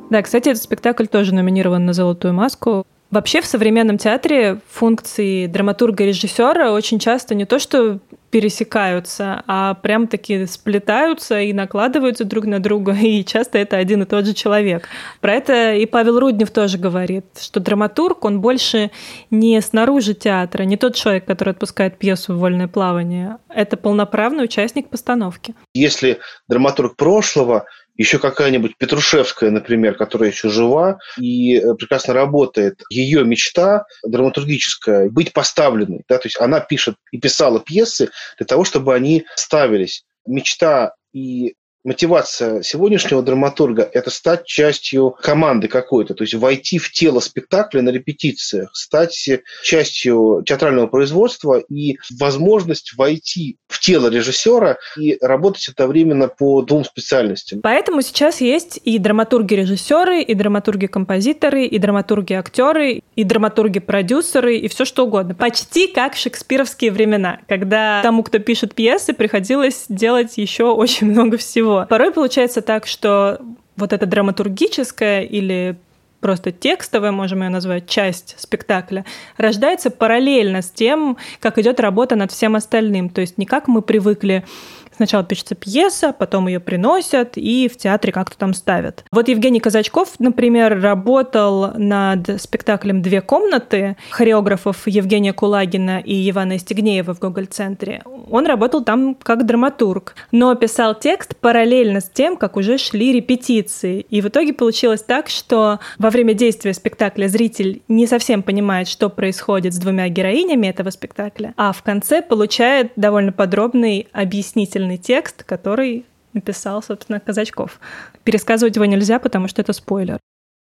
Да, 0.09 0.21
кстати, 0.21 0.49
этот 0.49 0.61
спектакль 0.61 1.05
тоже 1.05 1.33
номинирован 1.33 1.85
на 1.85 1.93
«Золотую 1.93 2.33
маску». 2.33 2.85
Вообще 3.09 3.41
в 3.41 3.45
современном 3.45 3.97
театре 3.97 4.59
функции 4.69 5.47
драматурга 5.47 6.03
режиссера 6.03 6.71
очень 6.71 6.99
часто 6.99 7.35
не 7.35 7.45
то, 7.45 7.59
что 7.59 7.99
пересекаются, 8.33 9.43
а 9.45 9.75
прям 9.75 10.07
таки 10.07 10.47
сплетаются 10.47 11.39
и 11.39 11.53
накладываются 11.53 12.25
друг 12.25 12.45
на 12.45 12.59
друга, 12.59 12.97
и 13.01 13.23
часто 13.23 13.59
это 13.59 13.77
один 13.77 14.01
и 14.01 14.05
тот 14.05 14.25
же 14.25 14.33
человек. 14.33 14.89
Про 15.21 15.33
это 15.35 15.75
и 15.75 15.85
Павел 15.85 16.19
Руднев 16.19 16.49
тоже 16.49 16.79
говорит, 16.79 17.25
что 17.39 17.59
драматург, 17.59 18.25
он 18.25 18.41
больше 18.41 18.89
не 19.29 19.61
снаружи 19.61 20.15
театра, 20.15 20.63
не 20.63 20.77
тот 20.77 20.95
человек, 20.95 21.25
который 21.25 21.51
отпускает 21.51 21.99
пьесу 21.99 22.33
в 22.33 22.39
вольное 22.39 22.67
плавание, 22.67 23.37
это 23.49 23.77
полноправный 23.77 24.45
участник 24.45 24.89
постановки. 24.89 25.53
Если 25.75 26.17
драматург 26.47 26.95
прошлого 26.95 27.65
еще 27.95 28.19
какая-нибудь 28.19 28.77
Петрушевская, 28.77 29.51
например, 29.51 29.95
которая 29.95 30.31
еще 30.31 30.49
жива 30.49 30.99
и 31.17 31.57
э, 31.57 31.75
прекрасно 31.75 32.13
работает, 32.13 32.81
ее 32.89 33.23
мечта 33.23 33.85
драматургическая– 34.03 35.09
быть 35.11 35.33
поставленной. 35.33 36.03
Да? 36.07 36.17
То 36.17 36.27
есть 36.27 36.39
она 36.39 36.59
пишет 36.59 36.95
и 37.11 37.19
писала 37.19 37.59
пьесы 37.59 38.09
для 38.37 38.45
того, 38.45 38.63
чтобы 38.63 38.95
они 38.95 39.25
ставились. 39.35 40.05
Мечта 40.25 40.93
и 41.13 41.55
мотивация 41.83 42.61
сегодняшнего 42.63 43.21
драматурга– 43.21 43.89
это 43.93 44.09
стать 44.09 44.45
частью 44.45 45.11
команды 45.11 45.67
какой-то, 45.67 46.13
то 46.13 46.23
есть 46.23 46.33
войти 46.33 46.77
в 46.77 46.91
тело 46.91 47.19
спектакля 47.19 47.81
на 47.81 47.89
репетициях, 47.89 48.71
стать 48.73 49.29
частью 49.63 50.43
театрального 50.45 50.87
производства 50.87 51.59
и 51.59 51.97
возможность 52.19 52.93
войти 52.95 53.57
в 53.67 53.79
тело 53.79 54.09
режиссера 54.09 54.77
и 54.97 55.17
работать 55.21 55.67
одновременно 55.69 56.27
по 56.27 56.61
двум 56.61 56.85
специальностям. 56.85 57.61
Поэтому 57.61 58.01
сейчас 58.01 58.41
есть 58.41 58.79
и 58.83 58.97
драматурги-режиссеры, 58.97 60.21
и 60.21 60.33
драматурги-композиторы, 60.33 61.65
и 61.65 61.77
драматурги-актеры, 61.79 63.03
и 63.15 63.23
драматурги-продюсеры, 63.23 64.57
и 64.57 64.67
все 64.67 64.85
что 64.85 65.05
угодно. 65.05 65.35
Почти 65.35 65.87
как 65.87 66.15
в 66.15 66.19
шекспировские 66.19 66.91
времена, 66.91 67.39
когда 67.47 68.01
тому, 68.01 68.23
кто 68.23 68.39
пишет 68.39 68.73
пьесы, 68.75 69.13
приходилось 69.13 69.85
делать 69.89 70.37
еще 70.37 70.65
очень 70.71 71.07
много 71.07 71.37
всего 71.37 71.72
всего. 71.73 71.87
Порой 71.87 72.11
получается 72.11 72.61
так, 72.61 72.87
что 72.87 73.39
вот 73.75 73.93
эта 73.93 74.05
драматургическая 74.05 75.21
или 75.21 75.77
просто 76.19 76.53
текстовая, 76.53 77.11
можем 77.11 77.41
ее 77.43 77.49
назвать, 77.49 77.87
часть 77.87 78.35
спектакля, 78.39 79.03
рождается 79.35 79.89
параллельно 79.89 80.61
с 80.61 80.71
тем, 80.71 81.17
как 81.41 81.57
идет 81.57 81.81
работа 81.81 82.15
над 82.15 82.31
всем 82.31 82.55
остальным. 82.55 83.09
То 83.09 83.19
есть 83.21 83.37
не 83.37 83.45
как 83.45 83.67
мы 83.67 83.81
привыкли 83.81 84.45
Сначала 84.95 85.23
пишется 85.23 85.55
пьеса, 85.55 86.13
потом 86.17 86.47
ее 86.47 86.59
приносят 86.59 87.33
и 87.35 87.67
в 87.67 87.77
театре 87.77 88.13
как-то 88.13 88.37
там 88.37 88.53
ставят. 88.53 89.03
Вот 89.11 89.27
Евгений 89.27 89.59
Казачков, 89.59 90.19
например, 90.19 90.79
работал 90.81 91.73
над 91.77 92.41
спектаклем 92.41 93.01
«Две 93.01 93.21
комнаты» 93.21 93.97
хореографов 94.11 94.87
Евгения 94.87 95.33
Кулагина 95.33 95.99
и 95.99 96.29
Ивана 96.29 96.57
Истигнеева 96.57 97.13
в 97.13 97.19
Гоголь-центре. 97.19 98.03
Он 98.29 98.45
работал 98.45 98.83
там 98.83 99.15
как 99.15 99.45
драматург, 99.45 100.15
но 100.31 100.55
писал 100.55 100.97
текст 100.97 101.35
параллельно 101.35 101.99
с 101.99 102.09
тем, 102.09 102.37
как 102.37 102.57
уже 102.57 102.77
шли 102.77 103.13
репетиции. 103.13 104.05
И 104.09 104.21
в 104.21 104.27
итоге 104.27 104.53
получилось 104.53 105.03
так, 105.03 105.29
что 105.29 105.79
во 105.97 106.09
время 106.09 106.33
действия 106.33 106.73
спектакля 106.73 107.27
зритель 107.27 107.81
не 107.87 108.07
совсем 108.07 108.43
понимает, 108.43 108.87
что 108.87 109.09
происходит 109.09 109.73
с 109.73 109.77
двумя 109.77 110.07
героинями 110.09 110.67
этого 110.67 110.89
спектакля, 110.89 111.53
а 111.57 111.71
в 111.71 111.83
конце 111.83 112.21
получает 112.21 112.91
довольно 112.95 113.31
подробный 113.31 114.07
объяснитель 114.13 114.82
замечательный 114.83 114.97
текст, 114.97 115.43
который 115.43 116.05
написал, 116.33 116.81
собственно, 116.81 117.19
Казачков. 117.19 117.79
Пересказывать 118.23 118.75
его 118.75 118.85
нельзя, 118.85 119.19
потому 119.19 119.47
что 119.47 119.61
это 119.61 119.73
спойлер. 119.73 120.19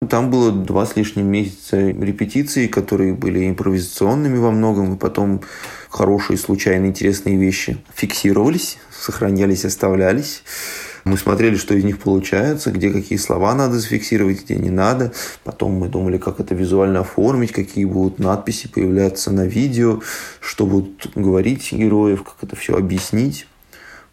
Там 0.09 0.31
было 0.31 0.51
два 0.51 0.85
с 0.85 0.95
лишним 0.95 1.27
месяца 1.27 1.77
репетиций, 1.77 2.69
которые 2.69 3.13
были 3.13 3.49
импровизационными 3.49 4.37
во 4.37 4.49
многом, 4.51 4.95
и 4.95 4.97
потом 4.97 5.41
хорошие, 5.89 6.37
случайные, 6.37 6.89
интересные 6.89 7.37
вещи 7.37 7.77
фиксировались, 7.93 8.77
сохранялись, 8.91 9.65
оставлялись. 9.65 10.43
Мы 11.03 11.17
смотрели, 11.17 11.55
что 11.55 11.73
из 11.73 11.83
них 11.83 11.99
получается, 11.99 12.71
где 12.71 12.91
какие 12.91 13.17
слова 13.17 13.53
надо 13.55 13.79
зафиксировать, 13.79 14.43
где 14.43 14.55
не 14.55 14.69
надо. 14.69 15.11
Потом 15.43 15.73
мы 15.73 15.89
думали, 15.89 16.17
как 16.17 16.39
это 16.39 16.55
визуально 16.55 17.01
оформить, 17.01 17.51
какие 17.51 17.85
будут 17.85 18.19
надписи 18.19 18.69
появляться 18.69 19.31
на 19.31 19.45
видео, 19.45 20.01
что 20.39 20.65
будут 20.65 21.11
говорить 21.15 21.73
героев, 21.73 22.23
как 22.23 22.35
это 22.41 22.55
все 22.55 22.75
объяснить. 22.75 23.47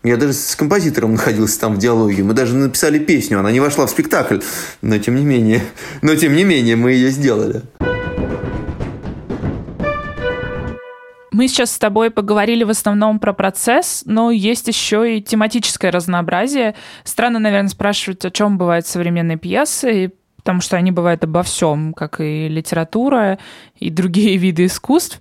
Я 0.06 0.16
даже 0.16 0.34
с 0.34 0.54
композитором 0.54 1.14
находился 1.14 1.58
там 1.58 1.74
в 1.74 1.78
диалоге. 1.78 2.22
Мы 2.22 2.32
даже 2.32 2.54
написали 2.54 3.00
песню, 3.00 3.40
она 3.40 3.50
не 3.50 3.58
вошла 3.58 3.86
в 3.86 3.90
спектакль. 3.90 4.38
Но 4.80 4.98
тем 4.98 5.16
не 5.16 5.24
менее, 5.24 5.62
но 6.00 6.14
тем 6.14 6.36
не 6.36 6.44
менее 6.44 6.76
мы 6.76 6.92
ее 6.92 7.10
сделали. 7.10 7.62
Мы 11.32 11.48
сейчас 11.48 11.72
с 11.72 11.78
тобой 11.78 12.12
поговорили 12.12 12.62
в 12.62 12.70
основном 12.70 13.18
про 13.18 13.32
процесс, 13.32 14.04
но 14.06 14.30
есть 14.30 14.68
еще 14.68 15.16
и 15.16 15.20
тематическое 15.20 15.90
разнообразие. 15.90 16.76
Странно, 17.02 17.40
наверное, 17.40 17.68
спрашивать, 17.68 18.24
о 18.24 18.30
чем 18.30 18.58
бывают 18.58 18.86
современные 18.86 19.38
пьесы, 19.38 20.12
потому 20.36 20.60
что 20.60 20.76
они 20.76 20.92
бывают 20.92 21.24
обо 21.24 21.42
всем, 21.42 21.92
как 21.92 22.20
и 22.20 22.46
литература, 22.46 23.40
и 23.74 23.90
другие 23.90 24.36
виды 24.36 24.66
искусств. 24.66 25.20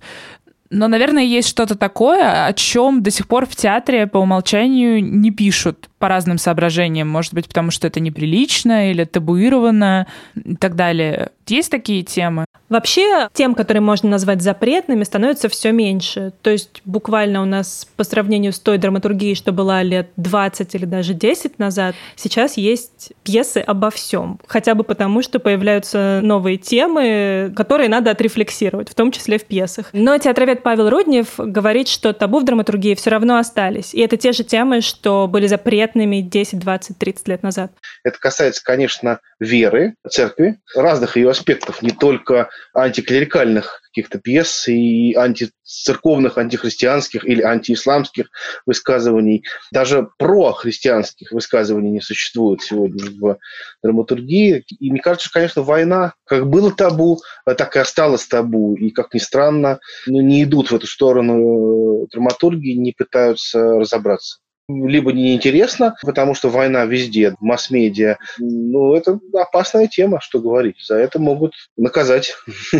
Но, 0.70 0.88
наверное, 0.88 1.22
есть 1.22 1.48
что-то 1.48 1.76
такое, 1.76 2.46
о 2.46 2.52
чем 2.52 3.02
до 3.02 3.10
сих 3.10 3.28
пор 3.28 3.46
в 3.46 3.54
театре 3.54 4.06
по 4.06 4.18
умолчанию 4.18 5.02
не 5.02 5.30
пишут 5.30 5.88
по 5.98 6.08
разным 6.08 6.38
соображениям. 6.38 7.08
Может 7.08 7.34
быть, 7.34 7.48
потому 7.48 7.70
что 7.70 7.86
это 7.86 8.00
неприлично 8.00 8.90
или 8.90 9.04
табуировано 9.04 10.06
и 10.34 10.56
так 10.56 10.74
далее. 10.74 11.30
Есть 11.46 11.70
такие 11.70 12.02
темы? 12.02 12.44
Вообще, 12.68 13.28
тем, 13.32 13.54
которые 13.54 13.80
можно 13.80 14.08
назвать 14.08 14.42
запретными, 14.42 15.04
становится 15.04 15.48
все 15.48 15.72
меньше. 15.72 16.32
То 16.42 16.50
есть 16.50 16.82
буквально 16.84 17.42
у 17.42 17.44
нас 17.44 17.86
по 17.96 18.04
сравнению 18.04 18.52
с 18.52 18.58
той 18.58 18.78
драматургией, 18.78 19.34
что 19.34 19.52
была 19.52 19.82
лет 19.82 20.10
20 20.16 20.74
или 20.74 20.84
даже 20.84 21.14
10 21.14 21.58
назад, 21.58 21.94
сейчас 22.16 22.56
есть 22.56 23.12
пьесы 23.22 23.58
обо 23.58 23.90
всем. 23.90 24.40
Хотя 24.46 24.74
бы 24.74 24.82
потому, 24.84 25.22
что 25.22 25.38
появляются 25.38 26.20
новые 26.22 26.56
темы, 26.56 27.52
которые 27.54 27.88
надо 27.88 28.10
отрефлексировать, 28.10 28.90
в 28.90 28.94
том 28.94 29.12
числе 29.12 29.38
в 29.38 29.44
пьесах. 29.44 29.90
Но 29.92 30.18
театровед 30.18 30.62
Павел 30.62 30.90
Руднев 30.90 31.34
говорит, 31.38 31.88
что 31.88 32.12
табу 32.12 32.40
в 32.40 32.44
драматургии 32.44 32.94
все 32.94 33.10
равно 33.10 33.38
остались. 33.38 33.94
И 33.94 34.00
это 34.00 34.16
те 34.16 34.32
же 34.32 34.42
темы, 34.42 34.80
что 34.80 35.28
были 35.28 35.46
запретными 35.46 36.20
10, 36.20 36.58
20, 36.58 36.98
30 36.98 37.28
лет 37.28 37.42
назад. 37.42 37.70
Это 38.02 38.18
касается, 38.18 38.62
конечно, 38.64 39.20
веры, 39.38 39.94
церкви, 40.08 40.58
разных 40.74 41.16
ее 41.16 41.30
аспектов, 41.30 41.82
не 41.82 41.90
только 41.90 42.48
антиклерикальных 42.74 43.80
каких-то 43.96 44.18
пьес 44.18 44.68
и 44.68 45.14
антицерковных, 45.14 46.36
антихристианских 46.36 47.24
или 47.24 47.40
антиисламских 47.42 48.26
высказываний. 48.66 49.44
Даже 49.72 50.08
прохристианских 50.18 51.32
высказываний 51.32 51.90
не 51.90 52.00
существует 52.00 52.60
сегодня 52.60 53.04
в 53.18 53.38
драматургии. 53.82 54.64
И 54.78 54.90
мне 54.90 55.00
кажется, 55.00 55.30
конечно, 55.32 55.62
война, 55.62 56.12
как 56.26 56.46
было 56.46 56.70
табу, 56.72 57.20
так 57.46 57.76
и 57.76 57.78
осталось 57.78 58.26
табу. 58.26 58.74
И, 58.76 58.90
как 58.90 59.14
ни 59.14 59.18
странно, 59.18 59.78
ну, 60.06 60.20
не 60.20 60.42
идут 60.42 60.70
в 60.70 60.76
эту 60.76 60.86
сторону 60.86 62.06
драматурги, 62.12 62.72
не 62.72 62.92
пытаются 62.92 63.78
разобраться 63.78 64.38
либо 64.68 65.12
неинтересно, 65.12 65.96
потому 66.02 66.34
что 66.34 66.48
война 66.50 66.84
везде, 66.86 67.34
масс-медиа. 67.40 68.18
Ну, 68.38 68.94
это 68.94 69.20
опасная 69.32 69.86
тема, 69.86 70.20
что 70.20 70.40
говорить. 70.40 70.76
За 70.84 70.96
это 70.96 71.18
могут 71.18 71.54
наказать. 71.76 72.34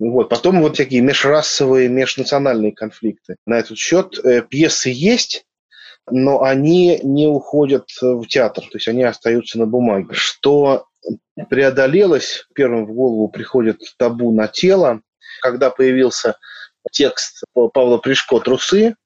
Вот. 0.00 0.28
Потом 0.28 0.60
вот 0.60 0.76
такие 0.76 1.00
межрасовые, 1.00 1.88
межнациональные 1.88 2.72
конфликты. 2.72 3.36
На 3.46 3.58
этот 3.58 3.78
счет 3.78 4.18
э, 4.22 4.42
пьесы 4.42 4.90
есть, 4.92 5.46
но 6.10 6.42
они 6.42 7.00
не 7.02 7.26
уходят 7.26 7.88
в 8.02 8.26
театр, 8.26 8.64
то 8.64 8.76
есть 8.76 8.88
они 8.88 9.04
остаются 9.04 9.58
на 9.58 9.66
бумаге. 9.66 10.08
Что 10.10 10.86
преодолелось, 11.48 12.46
первым 12.54 12.86
в 12.86 12.92
голову 12.92 13.28
приходит 13.28 13.80
табу 13.96 14.32
на 14.32 14.48
тело, 14.48 15.00
когда 15.40 15.70
появился 15.70 16.36
текст 16.92 17.44
Павла 17.54 17.98
Пришко 17.98 18.40
«Трусы», 18.40 18.96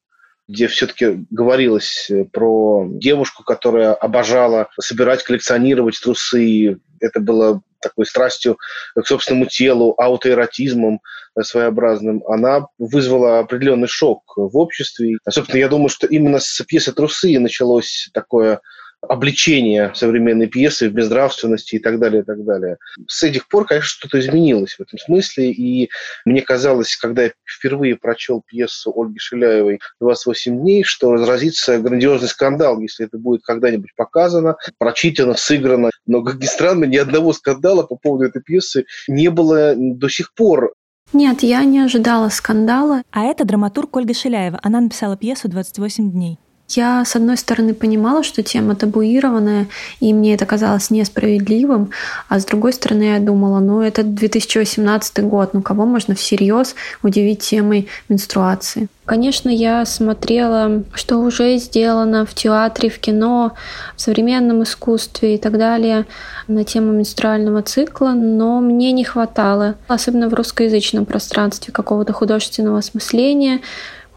где 0.49 0.67
все-таки 0.67 1.27
говорилось 1.31 2.09
э, 2.11 2.25
про 2.25 2.87
девушку, 2.89 3.45
которая 3.45 3.93
обожала 3.93 4.69
собирать, 4.81 5.23
коллекционировать 5.23 6.01
трусы. 6.03 6.81
Это 7.01 7.21
было 7.21 7.63
такой 7.81 8.07
страстью 8.07 8.59
к 8.95 9.07
собственному 9.07 9.47
телу, 9.47 9.95
аутоэротизмом 9.99 11.01
э, 11.37 11.43
своеобразным, 11.43 12.25
она 12.27 12.67
вызвала 12.79 13.41
определенный 13.41 13.89
шок 13.89 14.23
в 14.37 14.57
обществе. 14.57 15.19
Собственно, 15.29 15.61
я 15.61 15.69
думаю, 15.69 15.91
что 15.91 16.07
именно 16.07 16.41
с 16.41 16.61
пьесы 16.67 16.93
«Трусы» 16.93 17.39
началось 17.39 18.09
такое 18.15 18.61
обличение 19.01 19.93
современной 19.95 20.47
пьесы 20.47 20.89
в 20.89 20.93
безнравственности 20.93 21.77
и 21.77 21.79
так 21.79 21.99
далее, 21.99 22.23
и 22.23 22.25
так 22.25 22.45
далее. 22.45 22.79
С 23.07 23.23
этих 23.23 23.49
пор, 23.49 23.67
конечно, 23.67 23.89
что-то 23.89 24.19
изменилось 24.19 24.75
в 24.75 24.81
этом 24.81 24.99
смысле, 24.99 25.53
и 25.53 25.91
мне 26.25 26.43
казалось, 26.43 26.97
когда 26.97 27.25
я 27.25 27.33
впервые 27.45 27.97
прочел 27.97 28.43
пьесу 28.47 28.93
Ольги 28.95 29.19
Шиляевой 29.19 29.81
«28 30.03 30.51
дней», 30.51 30.83
что 30.83 31.13
разразится 31.13 31.79
грандиозный 31.79 32.29
скандал, 32.29 32.81
если 32.81 33.07
это 33.07 33.19
будет 33.19 33.43
когда-нибудь 33.43 33.95
показано, 33.97 34.57
прочитано, 34.79 35.35
сыграно. 35.35 35.91
Но, 36.07 36.23
как 36.23 36.37
ни 36.37 36.47
странно, 36.47 36.85
ни 36.85 36.97
одного 36.97 37.33
скандала 37.33 37.83
по 37.85 37.97
поводу 37.97 38.25
этой 38.25 38.43
пьесы 38.43 38.85
не 39.07 39.31
было 39.31 39.75
до 39.77 40.09
сих 40.09 40.35
пор 40.35 40.73
Нет, 41.13 41.43
я 41.43 41.65
не 41.65 41.81
ожидала 41.81 42.29
скандала. 42.29 43.03
А 43.11 43.25
это 43.25 43.45
драматург 43.45 43.97
Ольга 43.97 44.15
Шиляева. 44.15 44.59
Она 44.63 44.81
написала 44.81 45.17
пьесу 45.17 45.49
«28 45.49 46.11
дней». 46.11 46.39
Я, 46.69 47.03
с 47.05 47.17
одной 47.17 47.39
стороны, 47.39 47.73
понимала, 47.73 48.23
что 48.23 48.43
тема 48.43 48.77
табуированная, 48.77 49.69
и 50.01 50.13
мне 50.13 50.35
это 50.35 50.45
казалось 50.45 50.91
несправедливым, 50.91 51.93
а 52.29 52.39
с 52.39 52.45
другой 52.45 52.75
стороны, 52.75 53.05
я 53.05 53.21
думала, 53.21 53.59
ну, 53.61 53.81
это 53.81 54.03
2018 54.03 55.25
год, 55.25 55.55
ну, 55.55 55.63
кого 55.63 55.87
можно 55.87 56.15
всерьез 56.15 56.75
удивить 57.03 57.41
темой 57.41 57.89
менструации? 58.11 58.89
Конечно, 59.07 59.49
я 59.49 59.87
смотрела, 59.87 60.85
что 60.93 61.17
уже 61.21 61.57
сделано 61.57 62.27
в 62.27 62.35
театре, 62.35 62.91
в 62.91 62.99
кино, 62.99 63.55
в 63.97 64.01
современном 64.03 64.63
искусстве 64.63 65.37
и 65.37 65.39
так 65.39 65.57
далее 65.57 66.05
на 66.49 66.65
тему 66.65 66.93
менструального 66.93 67.63
цикла, 67.63 68.11
но 68.11 68.61
мне 68.61 68.93
не 68.93 69.05
хватало, 69.05 69.77
особенно 69.87 70.29
в 70.29 70.35
русскоязычном 70.35 71.07
пространстве, 71.07 71.73
какого-то 71.73 72.13
художественного 72.13 72.81
осмысления, 72.81 73.61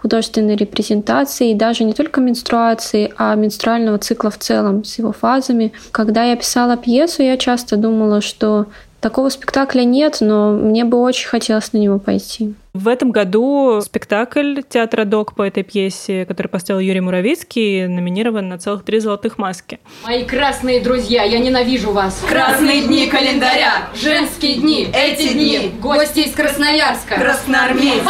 художественной 0.02 0.56
репрезентации, 0.56 1.52
и 1.52 1.56
даже 1.56 1.84
не 1.84 1.94
только 1.94 2.22
менструации, 2.22 3.14
а 3.18 3.36
менструального 3.36 3.98
цикла 3.98 4.32
в 4.32 4.38
целом 4.38 4.84
с 4.84 4.98
его 4.98 5.12
фазами. 5.12 5.74
Когда 5.92 6.24
я 6.24 6.36
писала 6.36 6.78
пьесу, 6.78 7.22
я 7.24 7.38
часто 7.38 7.78
думала, 7.78 8.22
что 8.22 8.66
такого 9.00 9.30
спектакля 9.30 9.84
нет, 9.84 10.18
но 10.22 10.52
мне 10.52 10.86
бы 10.86 11.00
очень 11.02 11.28
хотелось 11.28 11.74
на 11.74 11.78
него 11.78 12.00
пойти. 12.00 12.54
В 12.74 12.88
этом 12.88 13.12
году 13.12 13.82
спектакль 13.82 14.62
театра 14.62 15.04
«Док» 15.04 15.36
по 15.36 15.42
этой 15.42 15.62
пьесе, 15.64 16.26
который 16.26 16.48
поставил 16.48 16.80
Юрий 16.80 17.02
Муравицкий, 17.02 17.86
номинирован 17.88 18.48
на 18.48 18.58
целых 18.58 18.86
три 18.86 19.00
золотых 19.00 19.38
маски. 19.38 19.82
Мои 20.06 20.24
красные 20.24 20.80
друзья, 20.80 21.24
я 21.24 21.40
ненавижу 21.40 21.92
вас. 21.92 22.24
Красные 22.30 22.84
дни 22.84 23.08
календаря, 23.08 23.90
женские 23.94 24.56
дни, 24.56 24.88
эти 24.94 25.34
дни, 25.34 25.74
гости 25.82 26.22
из 26.22 26.34
Красноярска, 26.34 27.16
красноармейцы, 27.16 28.08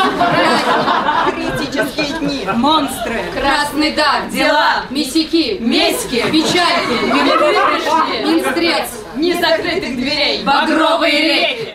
критические 1.86 2.20
дни, 2.20 2.46
монстры, 2.54 3.22
красный 3.34 3.92
дар, 3.92 4.30
дела, 4.32 4.84
месяки, 4.90 5.58
меськи, 5.60 6.24
печальки, 6.32 8.26
минстрец, 8.26 8.90
незакрытых 9.16 9.96
дверей, 9.96 10.44
багровые 10.44 11.22
реки. 11.22 11.71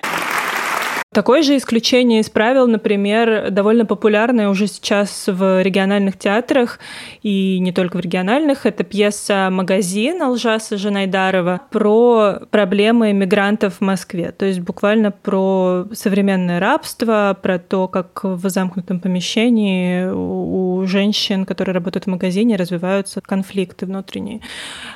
Такое 1.16 1.40
же 1.40 1.57
исключение 1.57 2.20
из 2.20 2.29
правил, 2.29 2.66
например, 2.66 3.50
довольно 3.50 3.87
популярная 3.87 4.50
уже 4.50 4.66
сейчас 4.66 5.24
в 5.26 5.62
региональных 5.62 6.18
театрах, 6.18 6.79
и 7.22 7.59
не 7.59 7.72
только 7.72 7.96
в 7.96 8.00
региональных, 8.00 8.66
это 8.66 8.85
пьеса 8.85 9.48
«Магазин» 9.50 10.20
Алжаса 10.20 10.76
Жанайдарова 10.76 11.62
про 11.70 12.40
проблемы 12.50 13.14
мигрантов 13.14 13.76
в 13.76 13.81
Москве, 13.81 14.31
то 14.31 14.44
есть 14.44 14.61
буквально 14.61 15.11
про 15.11 15.87
современное 15.94 16.61
рабство, 16.61 17.35
про 17.40 17.59
то, 17.59 17.88
как 17.88 18.22
в 18.22 18.46
замкнутом 18.50 19.00
помещении 19.00 20.05
у 20.05 20.85
женщин, 20.87 21.46
которые 21.46 21.72
работают 21.72 22.05
в 22.05 22.11
магазине, 22.11 22.57
развиваются 22.57 23.22
конфликты 23.22 23.87
внутренние. 23.87 24.42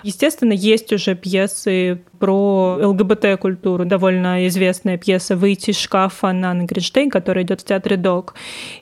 Естественно, 0.02 0.52
есть 0.52 0.92
уже 0.92 1.14
пьесы 1.14 2.02
про 2.20 2.78
ЛГБТ-культуру, 2.82 3.86
довольно 3.86 4.46
известная 4.46 4.98
пьеса 4.98 5.36
«Выйти 5.36 5.70
из 5.70 5.78
шкафа» 5.78 6.32
Наны 6.32 6.64
Гринштейн, 6.64 7.10
которая 7.10 7.44
идет 7.44 7.62
в 7.62 7.64
театре 7.64 7.96
ДОК, 7.96 8.34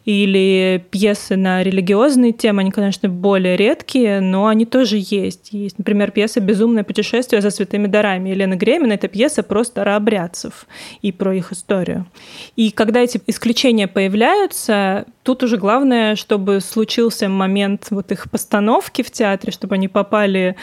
или 0.05 0.85
пьесы 0.91 1.37
на 1.37 1.63
религиозные 1.63 2.33
темы, 2.33 2.63
они, 2.63 2.73
конечно, 2.73 3.09
более 3.09 3.57
редкие, 3.57 4.21
но 4.21 4.49
они 4.49 4.67
тоже 4.67 4.97
есть. 4.99 5.53
Есть, 5.53 5.79
например, 5.79 6.11
пьеса 6.11 6.41
«Безумное 6.41 6.83
путешествие 6.83 7.41
за 7.41 7.51
святыми 7.51 7.87
дарами» 7.87 8.31
Елены 8.31 8.55
Гремина. 8.55 8.95
Это 8.95 9.07
пьеса 9.07 9.45
про 9.45 9.63
старообрядцев 9.63 10.67
и 11.01 11.13
про 11.13 11.33
их 11.35 11.53
историю. 11.53 12.07
И 12.57 12.73
когда 12.73 13.01
эти 13.01 13.21
исключения 13.29 13.87
появляются, 13.87 15.07
тут 15.23 15.45
уже 15.45 15.59
главное, 15.59 16.17
чтобы 16.17 16.61
случился 16.61 17.29
момент 17.29 17.87
вот 17.91 18.11
их 18.11 18.29
постановки 18.31 19.03
в 19.03 19.13
театре, 19.13 19.53
чтобы 19.53 19.77
они 19.77 19.87
попали 19.87 20.57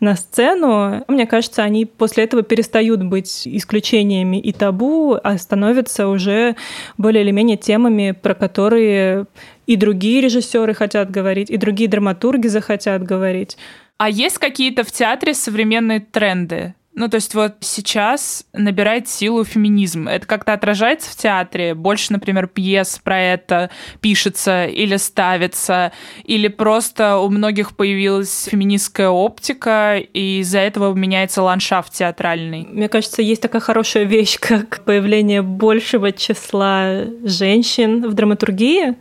на 0.00 0.16
сцену. 0.16 1.04
Мне 1.08 1.26
кажется, 1.26 1.62
они 1.62 1.84
после 1.84 2.24
этого 2.24 2.42
перестают 2.42 3.02
быть 3.02 3.46
исключениями 3.46 4.38
и 4.38 4.52
табу, 4.52 5.18
а 5.22 5.38
становятся 5.38 6.08
уже 6.08 6.56
более 6.96 7.22
или 7.24 7.30
менее 7.30 7.56
темами, 7.56 8.12
про 8.12 8.34
которые 8.34 9.26
и 9.66 9.76
другие 9.76 10.20
режиссеры 10.20 10.74
хотят 10.74 11.10
говорить, 11.10 11.50
и 11.50 11.56
другие 11.56 11.90
драматурги 11.90 12.46
захотят 12.46 13.02
говорить. 13.02 13.56
А 13.98 14.08
есть 14.08 14.38
какие-то 14.38 14.84
в 14.84 14.92
театре 14.92 15.34
современные 15.34 16.00
тренды? 16.00 16.74
Ну, 16.98 17.08
то 17.08 17.14
есть 17.14 17.32
вот 17.36 17.58
сейчас 17.60 18.44
набирает 18.52 19.08
силу 19.08 19.44
феминизм. 19.44 20.08
Это 20.08 20.26
как-то 20.26 20.52
отражается 20.52 21.08
в 21.08 21.14
театре? 21.14 21.76
Больше, 21.76 22.12
например, 22.12 22.48
пьес 22.48 23.00
про 23.04 23.22
это 23.22 23.70
пишется 24.00 24.64
или 24.64 24.96
ставится? 24.96 25.92
Или 26.24 26.48
просто 26.48 27.18
у 27.18 27.28
многих 27.28 27.76
появилась 27.76 28.48
феминистская 28.50 29.10
оптика, 29.10 29.98
и 29.98 30.40
из-за 30.40 30.58
этого 30.58 30.92
меняется 30.92 31.40
ландшафт 31.40 31.92
театральный? 31.92 32.66
Мне 32.68 32.88
кажется, 32.88 33.22
есть 33.22 33.42
такая 33.42 33.62
хорошая 33.62 34.02
вещь, 34.02 34.36
как 34.40 34.84
появление 34.84 35.42
большего 35.42 36.10
числа 36.10 37.04
женщин 37.22 38.08
в 38.08 38.14
драматургии. 38.14 38.96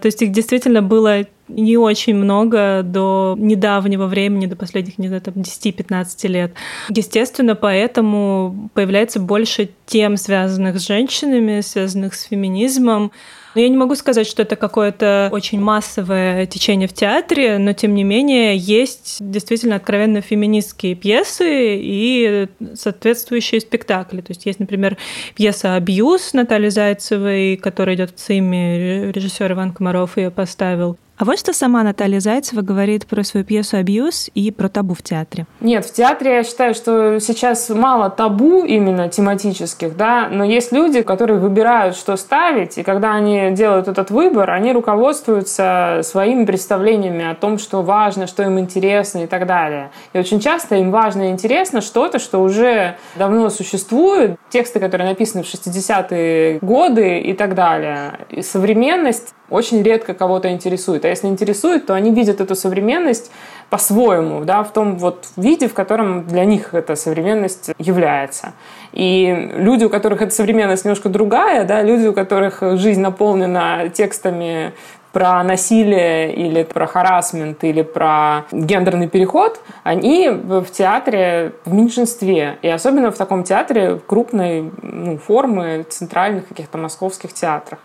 То 0.00 0.06
есть 0.06 0.20
их 0.22 0.32
действительно 0.32 0.82
было 0.82 1.24
не 1.48 1.76
очень 1.76 2.14
много 2.14 2.82
до 2.84 3.34
недавнего 3.38 4.06
времени, 4.06 4.46
до 4.46 4.56
последних, 4.56 4.98
не 4.98 5.08
знаю, 5.08 5.22
там 5.22 5.34
10-15 5.34 6.28
лет. 6.28 6.52
Естественно, 6.88 7.54
поэтому 7.54 8.70
появляется 8.74 9.20
больше 9.20 9.70
тем, 9.86 10.16
связанных 10.16 10.78
с 10.78 10.86
женщинами, 10.86 11.60
связанных 11.60 12.14
с 12.14 12.24
феминизмом. 12.24 13.12
Но 13.54 13.62
я 13.62 13.68
не 13.68 13.76
могу 13.76 13.94
сказать, 13.94 14.26
что 14.26 14.42
это 14.42 14.56
какое-то 14.56 15.30
очень 15.32 15.60
массовое 15.60 16.46
течение 16.46 16.86
в 16.86 16.92
театре, 16.92 17.58
но 17.58 17.72
тем 17.72 17.94
не 17.94 18.04
менее 18.04 18.56
есть 18.56 19.16
действительно 19.20 19.76
откровенно 19.76 20.20
феминистские 20.20 20.94
пьесы 20.94 21.78
и 21.80 22.48
соответствующие 22.74 23.60
спектакли. 23.60 24.20
То 24.20 24.30
есть 24.30 24.46
есть, 24.46 24.60
например, 24.60 24.96
пьеса 25.34 25.74
«Абьюз» 25.74 26.34
Натальи 26.34 26.68
Зайцевой, 26.68 27.56
которая 27.56 27.96
идет 27.96 28.10
в 28.10 28.14
ЦИМе, 28.14 29.10
режиссер 29.12 29.50
Иван 29.50 29.72
Комаров 29.72 30.18
ее 30.18 30.30
поставил. 30.30 30.98
А 31.20 31.24
вот 31.24 31.36
что 31.36 31.52
сама 31.52 31.82
Наталья 31.82 32.20
Зайцева 32.20 32.62
говорит 32.62 33.08
про 33.08 33.24
свою 33.24 33.44
пьесу 33.44 33.76
«Абьюз» 33.76 34.30
и 34.34 34.52
про 34.52 34.68
табу 34.68 34.94
в 34.94 35.02
театре. 35.02 35.46
Нет, 35.58 35.84
в 35.84 35.92
театре 35.92 36.36
я 36.36 36.44
считаю, 36.44 36.74
что 36.74 37.18
сейчас 37.18 37.68
мало 37.70 38.08
табу 38.08 38.64
именно 38.64 39.08
тематических, 39.08 39.96
да, 39.96 40.28
но 40.30 40.44
есть 40.44 40.70
люди, 40.70 41.02
которые 41.02 41.40
выбирают, 41.40 41.96
что 41.96 42.16
ставить, 42.16 42.78
и 42.78 42.84
когда 42.84 43.14
они 43.14 43.50
делают 43.50 43.88
этот 43.88 44.12
выбор, 44.12 44.48
они 44.50 44.72
руководствуются 44.72 46.02
своими 46.04 46.44
представлениями 46.44 47.28
о 47.28 47.34
том, 47.34 47.58
что 47.58 47.82
важно, 47.82 48.28
что 48.28 48.44
им 48.44 48.60
интересно 48.60 49.24
и 49.24 49.26
так 49.26 49.44
далее. 49.48 49.90
И 50.12 50.18
очень 50.20 50.38
часто 50.38 50.76
им 50.76 50.92
важно 50.92 51.30
и 51.30 51.32
интересно 51.32 51.80
что-то, 51.80 52.20
что 52.20 52.40
уже 52.40 52.96
давно 53.16 53.50
существует, 53.50 54.36
тексты, 54.50 54.78
которые 54.78 55.08
написаны 55.08 55.42
в 55.42 55.46
60-е 55.52 56.60
годы 56.60 57.18
и 57.18 57.32
так 57.32 57.56
далее. 57.56 58.20
И 58.30 58.40
современность 58.40 59.34
очень 59.50 59.82
редко 59.82 60.14
кого-то 60.14 60.50
интересует. 60.50 61.04
А 61.08 61.10
если 61.10 61.26
интересует, 61.26 61.86
то 61.86 61.94
они 61.94 62.12
видят 62.12 62.40
эту 62.40 62.54
современность 62.54 63.30
по-своему, 63.70 64.44
да, 64.44 64.62
в 64.62 64.72
том 64.72 64.96
вот 64.96 65.28
виде, 65.36 65.68
в 65.68 65.74
котором 65.74 66.26
для 66.26 66.44
них 66.44 66.74
эта 66.74 66.96
современность 66.96 67.70
является. 67.78 68.52
И 68.92 69.52
люди, 69.56 69.84
у 69.84 69.90
которых 69.90 70.22
эта 70.22 70.34
современность 70.34 70.84
немножко 70.84 71.08
другая, 71.08 71.64
да, 71.64 71.82
люди, 71.82 72.06
у 72.06 72.12
которых 72.12 72.62
жизнь 72.78 73.00
наполнена 73.00 73.88
текстами 73.88 74.72
про 75.12 75.42
насилие 75.42 76.34
или 76.34 76.62
про 76.62 76.86
харасмент 76.86 77.64
или 77.64 77.82
про 77.82 78.44
гендерный 78.52 79.08
переход, 79.08 79.60
они 79.82 80.28
в 80.30 80.66
театре 80.66 81.52
в 81.64 81.72
меньшинстве. 81.72 82.58
И 82.62 82.68
особенно 82.68 83.10
в 83.10 83.16
таком 83.16 83.42
театре 83.42 84.00
крупной 84.06 84.70
ну, 84.82 85.18
формы 85.18 85.86
центральных 85.88 86.48
каких-то 86.48 86.78
московских 86.78 87.32
театрах. 87.32 87.80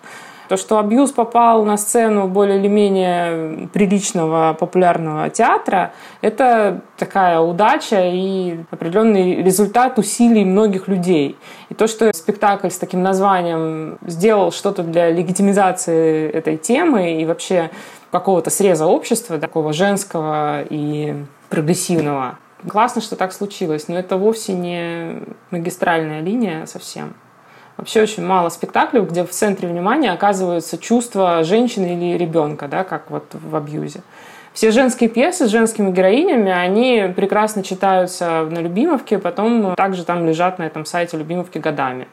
То, 0.54 0.58
что 0.58 0.78
абьюз 0.78 1.12
попал 1.12 1.66
на 1.66 1.78
сцену 1.78 2.28
более 2.28 2.60
или 2.60 2.68
менее 2.68 3.70
приличного 3.70 4.56
популярного 4.60 5.32
театра, 5.32 5.94
это 6.22 6.82
такая 6.96 7.40
удача 7.40 8.12
и 8.12 8.60
определенный 8.70 9.42
результат 9.42 9.98
усилий 9.98 10.46
многих 10.46 10.88
людей. 10.88 11.40
И 11.70 11.74
то, 11.74 11.88
что 11.88 12.14
спектакль 12.14 12.70
с 12.70 12.78
таким 12.78 13.02
названием 13.02 13.98
сделал 14.06 14.52
что-то 14.52 14.84
для 14.84 15.10
легитимизации 15.10 16.30
этой 16.30 16.58
темы 16.58 17.20
и 17.20 17.26
вообще 17.26 17.72
какого-то 18.12 18.52
среза 18.52 18.86
общества, 18.86 19.40
такого 19.40 19.74
женского 19.74 20.62
и 20.70 21.16
прогрессивного, 21.50 22.38
Классно, 22.70 23.02
что 23.02 23.18
так 23.18 23.34
случилось, 23.34 23.90
но 23.90 24.00
это 24.00 24.16
вовсе 24.16 24.54
не 24.54 25.22
магистральная 25.52 26.22
линия 26.22 26.66
совсем. 26.66 27.14
Вообще 27.78 28.04
очень 28.04 28.26
мало 28.26 28.50
спектаклей, 28.50 29.02
где 29.02 29.24
в 29.24 29.32
центре 29.32 29.68
внимания 29.68 30.12
оказываются 30.12 30.78
чувства 30.78 31.44
женщины 31.44 31.96
или 31.96 32.18
ребенка, 32.18 32.68
да, 32.68 32.84
как 32.84 33.10
вот 33.10 33.26
в 33.34 33.56
абьюзе. 33.56 34.02
Все 34.54 34.70
женские 34.70 35.10
пьесы 35.10 35.48
с 35.48 35.50
женскими 35.50 35.92
героинями, 35.92 36.52
они 36.52 37.12
прекрасно 37.16 37.64
читаются 37.64 38.44
на 38.44 38.60
Любимовке, 38.60 39.18
потом 39.18 39.74
также 39.76 40.06
там 40.06 40.28
лежат 40.28 40.60
на 40.60 40.64
этом 40.64 40.86
сайте 40.86 41.18
Любимовки 41.18 41.58
годами. 41.58 42.08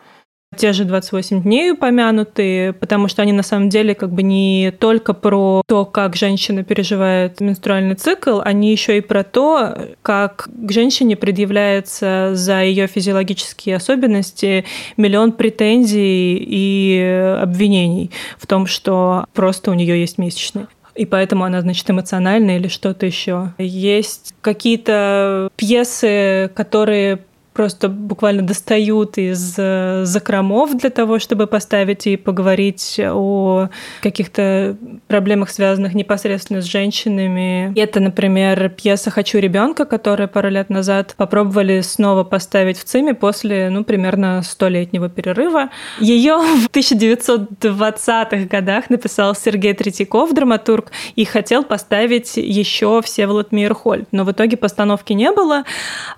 Те 0.60 0.74
же 0.74 0.84
28 0.84 1.42
дней 1.42 1.72
упомянуты, 1.72 2.74
потому 2.74 3.08
что 3.08 3.22
они 3.22 3.32
на 3.32 3.42
самом 3.42 3.70
деле 3.70 3.94
как 3.94 4.12
бы 4.12 4.22
не 4.22 4.72
только 4.78 5.14
про 5.14 5.62
то, 5.66 5.86
как 5.86 6.16
женщина 6.16 6.64
переживает 6.64 7.40
менструальный 7.40 7.94
цикл, 7.94 8.40
они 8.44 8.70
еще 8.70 8.98
и 8.98 9.00
про 9.00 9.24
то, 9.24 9.74
как 10.02 10.50
к 10.52 10.70
женщине 10.70 11.16
предъявляется 11.16 12.32
за 12.34 12.62
ее 12.62 12.88
физиологические 12.88 13.76
особенности 13.76 14.66
миллион 14.98 15.32
претензий 15.32 16.36
и 16.36 17.38
обвинений 17.40 18.10
в 18.36 18.46
том, 18.46 18.66
что 18.66 19.24
просто 19.32 19.70
у 19.70 19.74
нее 19.74 19.98
есть 19.98 20.18
месячные 20.18 20.66
и 20.96 21.06
поэтому 21.06 21.44
она, 21.44 21.62
значит, 21.62 21.88
эмоциональная 21.88 22.58
или 22.58 22.68
что-то 22.68 23.06
еще. 23.06 23.54
Есть 23.56 24.34
какие-то 24.42 25.48
пьесы, 25.56 26.50
которые 26.54 27.20
просто 27.52 27.88
буквально 27.88 28.42
достают 28.42 29.18
из 29.18 29.54
э, 29.58 30.04
закромов 30.04 30.76
для 30.76 30.90
того, 30.90 31.18
чтобы 31.18 31.46
поставить 31.46 32.06
и 32.06 32.16
поговорить 32.16 33.00
о 33.02 33.68
каких-то 34.02 34.76
проблемах, 35.08 35.50
связанных 35.50 35.94
непосредственно 35.94 36.62
с 36.62 36.64
женщинами. 36.64 37.72
Это, 37.78 38.00
например, 38.00 38.68
пьеса 38.70 39.10
«Хочу 39.10 39.38
ребенка», 39.38 39.84
которую 39.84 40.28
пару 40.28 40.48
лет 40.48 40.70
назад 40.70 41.14
попробовали 41.16 41.80
снова 41.80 42.22
поставить 42.22 42.78
в 42.78 42.84
ЦИМе 42.84 43.14
после, 43.14 43.68
ну, 43.70 43.84
примерно 43.84 44.42
столетнего 44.42 45.08
перерыва. 45.08 45.70
Ее 45.98 46.36
в 46.38 46.68
1920-х 46.70 48.44
годах 48.48 48.90
написал 48.90 49.34
Сергей 49.34 49.74
Третьяков, 49.74 50.32
драматург, 50.32 50.92
и 51.16 51.24
хотел 51.24 51.64
поставить 51.64 52.36
еще 52.36 53.02
Всеволод 53.02 53.50
Мейерхольд. 53.50 54.08
Но 54.12 54.24
в 54.24 54.32
итоге 54.32 54.56
постановки 54.56 55.12
не 55.12 55.32
было, 55.32 55.64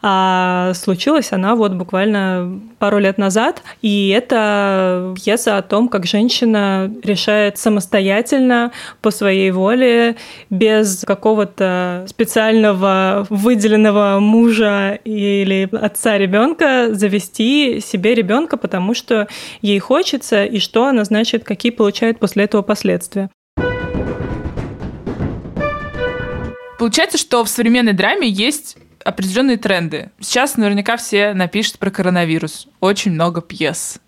а 0.03 0.73
случилось 0.75 1.22
Появилась 1.23 1.33
она 1.33 1.55
вот 1.55 1.73
буквально 1.75 2.61
пару 2.81 2.99
лет 2.99 3.17
назад, 3.17 3.63
и 3.81 4.09
это 4.09 5.15
пьеса 5.15 5.57
о 5.57 5.63
том, 5.63 5.89
как 5.89 6.05
женщина 6.05 6.93
решает 7.05 7.59
самостоятельно, 7.59 8.73
по 9.03 9.13
своей 9.13 9.53
воле, 9.53 10.17
без 10.51 11.05
какого-то 11.07 12.07
специального 12.09 13.25
выделенного 13.31 14.19
мужа 14.19 14.99
или 15.05 15.69
отца 15.73 16.19
ребенка 16.19 16.89
завести 16.91 17.81
себе 17.81 18.15
ребенка, 18.15 18.57
потому 18.57 18.95
что 18.95 19.29
ей 19.61 19.79
хочется, 19.79 20.45
и 20.45 20.59
что 20.59 20.87
она 20.87 21.05
значит, 21.05 21.45
какие 21.45 21.71
получает 21.71 22.19
после 22.19 22.45
этого 22.45 22.63
последствия. 22.63 23.31
Получается, 26.79 27.17
что 27.17 27.45
в 27.45 27.49
современной 27.49 27.93
драме 27.93 28.29
есть 28.29 28.77
определенные 29.05 29.57
тренды. 29.57 30.11
Сейчас 30.21 30.57
наверняка 30.57 30.97
все 30.97 31.35
напишут 31.35 31.79
про 31.79 31.91
коронавирус. 31.91 32.69
Очень 32.81 33.13
много 33.13 33.41
пьес. 33.41 33.99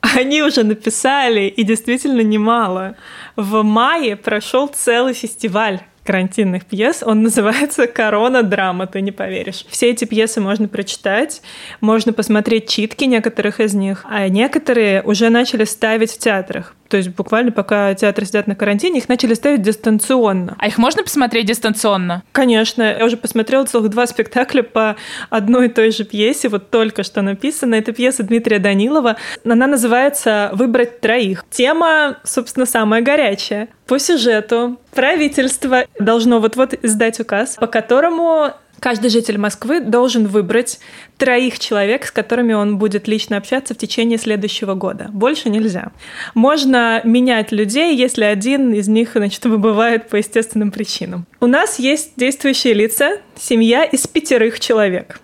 Они 0.00 0.42
уже 0.42 0.64
написали, 0.64 1.42
и 1.42 1.62
действительно 1.62 2.22
немало. 2.22 2.96
В 3.36 3.62
мае 3.62 4.16
прошел 4.16 4.66
целый 4.66 5.14
фестиваль 5.14 5.80
карантинных 6.04 6.66
пьес. 6.66 7.02
Он 7.04 7.22
называется 7.22 7.86
«Корона 7.86 8.42
драма», 8.42 8.86
ты 8.86 9.00
не 9.00 9.12
поверишь. 9.12 9.64
Все 9.68 9.90
эти 9.90 10.04
пьесы 10.04 10.40
можно 10.40 10.66
прочитать, 10.68 11.42
можно 11.80 12.12
посмотреть 12.12 12.68
читки 12.68 13.04
некоторых 13.04 13.60
из 13.60 13.74
них, 13.74 14.04
а 14.08 14.28
некоторые 14.28 15.02
уже 15.02 15.30
начали 15.30 15.64
ставить 15.64 16.12
в 16.12 16.18
театрах. 16.18 16.74
То 16.92 16.98
есть 16.98 17.08
буквально 17.08 17.52
пока 17.52 17.94
театры 17.94 18.26
сидят 18.26 18.46
на 18.46 18.54
карантине, 18.54 18.98
их 18.98 19.08
начали 19.08 19.32
ставить 19.32 19.62
дистанционно. 19.62 20.56
А 20.58 20.66
их 20.66 20.76
можно 20.76 21.02
посмотреть 21.02 21.46
дистанционно? 21.46 22.22
Конечно. 22.32 22.82
Я 22.82 23.06
уже 23.06 23.16
посмотрела 23.16 23.64
целых 23.64 23.88
два 23.88 24.06
спектакля 24.06 24.62
по 24.62 24.96
одной 25.30 25.68
и 25.68 25.70
той 25.70 25.90
же 25.90 26.04
пьесе, 26.04 26.50
вот 26.50 26.68
только 26.68 27.02
что 27.02 27.22
написана. 27.22 27.76
Это 27.76 27.92
пьеса 27.92 28.24
Дмитрия 28.24 28.58
Данилова. 28.58 29.16
Она 29.42 29.66
называется 29.66 30.50
«Выбрать 30.52 31.00
троих». 31.00 31.46
Тема, 31.48 32.18
собственно, 32.24 32.66
самая 32.66 33.00
горячая. 33.00 33.68
По 33.86 33.98
сюжету 33.98 34.78
правительство 34.94 35.86
должно 35.98 36.40
вот-вот 36.40 36.74
издать 36.84 37.18
указ, 37.20 37.56
по 37.56 37.68
которому 37.68 38.52
Каждый 38.82 39.10
житель 39.10 39.38
Москвы 39.38 39.78
должен 39.78 40.26
выбрать 40.26 40.80
троих 41.16 41.60
человек, 41.60 42.04
с 42.04 42.10
которыми 42.10 42.52
он 42.52 42.78
будет 42.78 43.06
лично 43.06 43.36
общаться 43.36 43.74
в 43.74 43.76
течение 43.76 44.18
следующего 44.18 44.74
года. 44.74 45.08
Больше 45.12 45.50
нельзя. 45.50 45.92
Можно 46.34 47.00
менять 47.04 47.52
людей, 47.52 47.94
если 47.96 48.24
один 48.24 48.72
из 48.72 48.88
них, 48.88 49.12
значит, 49.14 49.44
выбывает 49.44 50.08
по 50.08 50.16
естественным 50.16 50.72
причинам. 50.72 51.26
У 51.38 51.46
нас 51.46 51.78
есть 51.78 52.14
действующие 52.16 52.74
лица, 52.74 53.18
семья 53.38 53.84
из 53.84 54.08
пятерых 54.08 54.58
человек. 54.58 55.20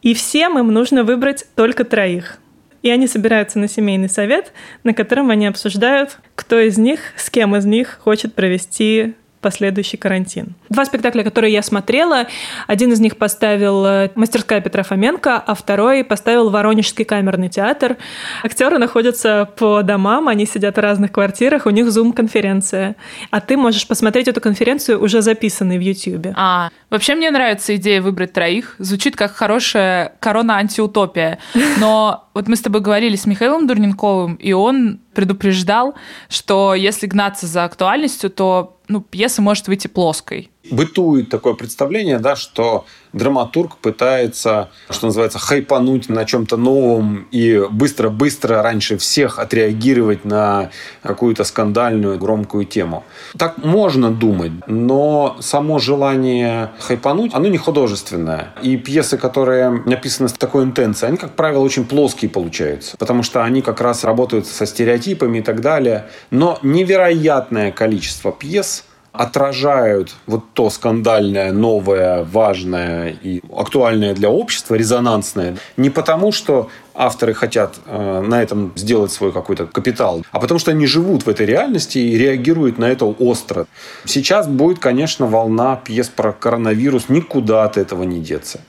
И 0.00 0.14
всем 0.14 0.58
им 0.58 0.72
нужно 0.72 1.04
выбрать 1.04 1.44
только 1.54 1.84
троих. 1.84 2.38
И 2.80 2.88
они 2.88 3.06
собираются 3.06 3.58
на 3.58 3.68
семейный 3.68 4.08
совет, 4.08 4.54
на 4.84 4.94
котором 4.94 5.28
они 5.28 5.46
обсуждают, 5.46 6.18
кто 6.34 6.58
из 6.58 6.78
них, 6.78 7.00
с 7.18 7.28
кем 7.28 7.54
из 7.56 7.66
них 7.66 7.98
хочет 8.02 8.34
провести 8.34 9.16
последующий 9.42 9.98
карантин. 9.98 10.54
Два 10.70 10.86
спектакля, 10.86 11.22
которые 11.22 11.52
я 11.52 11.62
смотрела, 11.62 12.26
один 12.66 12.92
из 12.92 13.00
них 13.00 13.18
поставил 13.18 13.84
э, 13.84 14.10
мастерская 14.14 14.62
Петра 14.62 14.82
Фоменко, 14.82 15.36
а 15.36 15.54
второй 15.54 16.04
поставил 16.04 16.48
Воронежский 16.48 17.04
камерный 17.04 17.50
театр. 17.50 17.98
Актеры 18.42 18.78
находятся 18.78 19.48
по 19.58 19.82
домам, 19.82 20.28
они 20.28 20.46
сидят 20.46 20.76
в 20.76 20.80
разных 20.80 21.12
квартирах, 21.12 21.66
у 21.66 21.70
них 21.70 21.90
зум-конференция. 21.90 22.96
А 23.30 23.40
ты 23.40 23.56
можешь 23.56 23.86
посмотреть 23.86 24.28
эту 24.28 24.40
конференцию 24.40 25.02
уже 25.02 25.20
записанной 25.20 25.78
в 25.78 25.82
YouTube. 25.82 26.28
А, 26.36 26.70
вообще 26.88 27.14
мне 27.14 27.30
нравится 27.30 27.76
идея 27.76 28.00
выбрать 28.00 28.32
троих. 28.32 28.76
Звучит 28.78 29.16
как 29.16 29.32
хорошая 29.32 30.14
корона-антиутопия. 30.20 31.38
Но 31.78 32.28
вот 32.34 32.48
мы 32.48 32.56
с 32.56 32.60
тобой 32.60 32.80
говорили 32.80 33.16
с 33.16 33.26
Михаилом 33.26 33.66
Дурненковым, 33.66 34.36
и 34.36 34.52
он 34.52 35.00
предупреждал, 35.14 35.94
что 36.28 36.74
если 36.74 37.06
гнаться 37.06 37.46
за 37.46 37.64
актуальностью, 37.64 38.30
то 38.30 38.78
ну, 38.92 39.00
пьеса 39.00 39.42
может 39.42 39.68
выйти 39.68 39.88
плоской. 39.88 40.50
Бытует 40.72 41.28
такое 41.28 41.52
представление, 41.52 42.18
да, 42.18 42.34
что 42.34 42.86
драматург 43.12 43.76
пытается, 43.76 44.70
что 44.88 45.06
называется, 45.06 45.38
хайпануть 45.38 46.08
на 46.08 46.24
чем-то 46.24 46.56
новом 46.56 47.28
и 47.30 47.62
быстро-быстро 47.70 48.62
раньше 48.62 48.96
всех 48.96 49.38
отреагировать 49.38 50.24
на 50.24 50.70
какую-то 51.02 51.44
скандальную, 51.44 52.18
громкую 52.18 52.64
тему. 52.64 53.04
Так 53.36 53.58
можно 53.58 54.10
думать, 54.10 54.52
но 54.66 55.36
само 55.40 55.78
желание 55.78 56.70
хайпануть, 56.80 57.34
оно 57.34 57.48
не 57.48 57.58
художественное. 57.58 58.54
И 58.62 58.78
пьесы, 58.78 59.18
которые 59.18 59.68
написаны 59.84 60.30
с 60.30 60.32
такой 60.32 60.64
интенцией, 60.64 61.10
они, 61.10 61.18
как 61.18 61.36
правило, 61.36 61.60
очень 61.60 61.84
плоские 61.84 62.30
получаются, 62.30 62.96
потому 62.96 63.22
что 63.22 63.44
они 63.44 63.60
как 63.60 63.82
раз 63.82 64.04
работают 64.04 64.46
со 64.46 64.64
стереотипами 64.64 65.40
и 65.40 65.42
так 65.42 65.60
далее. 65.60 66.06
Но 66.30 66.58
невероятное 66.62 67.72
количество 67.72 68.32
пьес– 68.32 68.84
отражают 69.12 70.14
вот 70.26 70.44
то 70.54 70.70
скандальное, 70.70 71.52
новое, 71.52 72.24
важное 72.24 73.14
и 73.22 73.42
актуальное 73.54 74.14
для 74.14 74.30
общества, 74.30 74.74
резонансное, 74.74 75.56
не 75.76 75.90
потому, 75.90 76.32
что 76.32 76.70
авторы 76.94 77.34
хотят 77.34 77.74
э, 77.86 78.20
на 78.26 78.42
этом 78.42 78.72
сделать 78.74 79.12
свой 79.12 79.32
какой-то 79.32 79.66
капитал, 79.66 80.24
а 80.30 80.40
потому 80.40 80.58
что 80.58 80.70
они 80.70 80.86
живут 80.86 81.24
в 81.24 81.28
этой 81.28 81.46
реальности 81.46 81.98
и 81.98 82.16
реагируют 82.16 82.78
на 82.78 82.86
это 82.86 83.04
остро. 83.04 83.66
Сейчас 84.04 84.46
будет, 84.46 84.78
конечно, 84.78 85.26
волна 85.26 85.76
пьес 85.76 86.08
про 86.08 86.32
коронавирус, 86.32 87.08
никуда 87.08 87.64
от 87.64 87.76
этого 87.76 88.04
не 88.04 88.20
деться. 88.20 88.60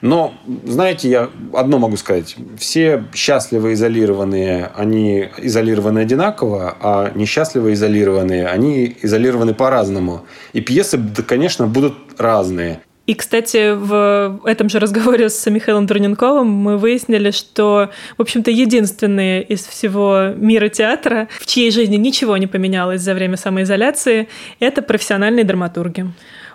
Но, 0.00 0.34
знаете, 0.64 1.08
я 1.08 1.30
одно 1.52 1.78
могу 1.78 1.96
сказать. 1.96 2.36
Все 2.56 3.04
счастливые 3.14 3.74
изолированные, 3.74 4.70
они 4.74 5.28
изолированы 5.38 6.00
одинаково, 6.00 6.76
а 6.80 7.12
несчастливые 7.14 7.74
изолированные, 7.74 8.46
они 8.46 8.96
изолированы 9.02 9.54
по-разному. 9.54 10.24
И 10.52 10.60
пьесы, 10.60 11.00
конечно, 11.26 11.66
будут 11.66 11.94
разные. 12.18 12.80
И, 13.06 13.14
кстати, 13.14 13.72
в 13.74 14.38
этом 14.44 14.68
же 14.68 14.78
разговоре 14.78 15.30
с 15.30 15.50
Михаилом 15.50 15.86
Дурненковым 15.86 16.46
мы 16.46 16.76
выяснили, 16.76 17.30
что, 17.30 17.88
в 18.18 18.22
общем-то, 18.22 18.50
единственные 18.50 19.42
из 19.42 19.64
всего 19.64 20.34
мира 20.36 20.68
театра, 20.68 21.28
в 21.40 21.46
чьей 21.46 21.70
жизни 21.70 21.96
ничего 21.96 22.36
не 22.36 22.46
поменялось 22.46 23.00
за 23.00 23.14
время 23.14 23.38
самоизоляции, 23.38 24.28
это 24.60 24.82
профессиональные 24.82 25.44
драматурги. 25.44 26.06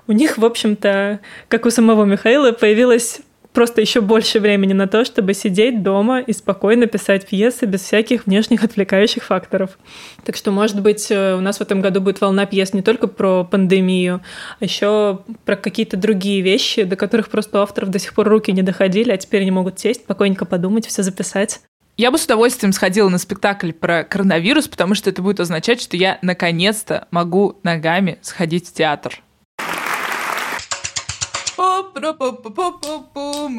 У 0.05 0.11
них, 0.11 0.37
в 0.37 0.45
общем-то, 0.45 1.21
как 1.47 1.65
у 1.65 1.71
самого 1.71 2.05
Михаила, 2.05 2.51
появилась 2.51 3.21
просто 3.53 3.81
еще 3.81 4.01
больше 4.01 4.39
времени 4.39 4.73
на 4.73 4.87
то, 4.87 5.05
чтобы 5.05 5.33
сидеть 5.33 5.83
дома 5.83 6.19
и 6.19 6.33
спокойно 6.33 6.87
писать 6.87 7.27
пьесы 7.27 7.65
без 7.65 7.81
всяких 7.81 8.25
внешних 8.25 8.63
отвлекающих 8.63 9.23
факторов. 9.23 9.77
Так 10.25 10.35
что, 10.35 10.51
может 10.51 10.81
быть, 10.81 11.09
э, 11.09 11.35
у 11.35 11.41
нас 11.41 11.59
в 11.59 11.61
этом 11.61 11.81
году 11.81 12.01
будет 12.01 12.19
волна 12.19 12.45
пьес 12.45 12.73
не 12.73 12.81
только 12.81 13.07
про 13.07 13.43
пандемию, 13.43 14.21
а 14.59 14.63
еще 14.63 15.19
про 15.45 15.55
какие-то 15.55 15.95
другие 15.95 16.41
вещи, 16.41 16.83
до 16.83 16.95
которых 16.95 17.29
просто 17.29 17.59
у 17.59 17.61
авторов 17.61 17.89
до 17.89 17.99
сих 17.99 18.13
пор 18.13 18.27
руки 18.27 18.51
не 18.51 18.63
доходили, 18.63 19.11
а 19.11 19.17
теперь 19.17 19.41
они 19.41 19.51
могут 19.51 19.79
сесть, 19.79 20.01
спокойненько 20.01 20.45
подумать, 20.45 20.87
все 20.87 21.03
записать. 21.03 21.61
Я 21.95 22.09
бы 22.09 22.17
с 22.17 22.25
удовольствием 22.25 22.73
сходила 22.73 23.07
на 23.07 23.19
спектакль 23.19 23.71
про 23.71 24.03
коронавирус, 24.03 24.67
потому 24.67 24.95
что 24.95 25.11
это 25.11 25.21
будет 25.21 25.39
означать, 25.39 25.79
что 25.79 25.95
я 25.95 26.17
наконец-то 26.23 27.07
могу 27.11 27.59
ногами 27.61 28.17
сходить 28.23 28.67
в 28.67 28.73
театр. 28.73 29.21
boop, 31.93 32.17
boop, 32.17 32.41
boop, 32.41 32.55
boop, 32.55 32.81
boop, 32.81 33.13
boom. 33.13 33.57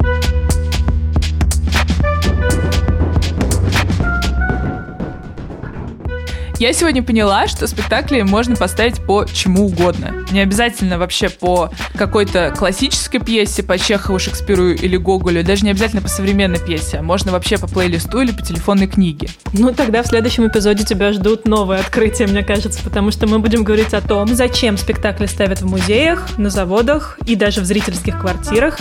Я 6.57 6.71
сегодня 6.71 7.03
поняла, 7.03 7.47
что 7.47 7.67
спектакли 7.67 8.21
можно 8.21 8.55
поставить 8.55 9.05
по 9.05 9.25
чему 9.25 9.65
угодно. 9.65 10.25
Не 10.31 10.39
обязательно 10.39 10.97
вообще 10.97 11.27
по 11.27 11.69
какой-то 11.95 12.53
классической 12.57 13.19
пьесе, 13.19 13.61
по 13.61 13.77
Чехову, 13.77 14.19
Шекспиру 14.19 14.69
или 14.69 14.95
Гоголю, 14.95 15.43
даже 15.43 15.65
не 15.65 15.71
обязательно 15.71 16.01
по 16.01 16.07
современной 16.07 16.59
пьесе. 16.59 17.01
Можно 17.01 17.33
вообще 17.33 17.57
по 17.57 17.67
плейлисту 17.67 18.21
или 18.21 18.31
по 18.31 18.41
телефонной 18.41 18.87
книге. 18.87 19.27
Ну, 19.51 19.73
тогда 19.73 20.01
в 20.01 20.07
следующем 20.07 20.47
эпизоде 20.47 20.85
тебя 20.85 21.11
ждут 21.11 21.45
новые 21.45 21.81
открытия, 21.81 22.25
мне 22.25 22.41
кажется, 22.41 22.81
потому 22.83 23.11
что 23.11 23.27
мы 23.27 23.39
будем 23.39 23.65
говорить 23.65 23.93
о 23.93 23.99
том, 23.99 24.33
зачем 24.33 24.77
спектакли 24.77 25.25
ставят 25.25 25.61
в 25.61 25.65
музеях, 25.65 26.37
на 26.37 26.49
заводах 26.49 27.19
и 27.25 27.35
даже 27.35 27.59
в 27.59 27.65
зрительских 27.65 28.21
квартирах, 28.21 28.79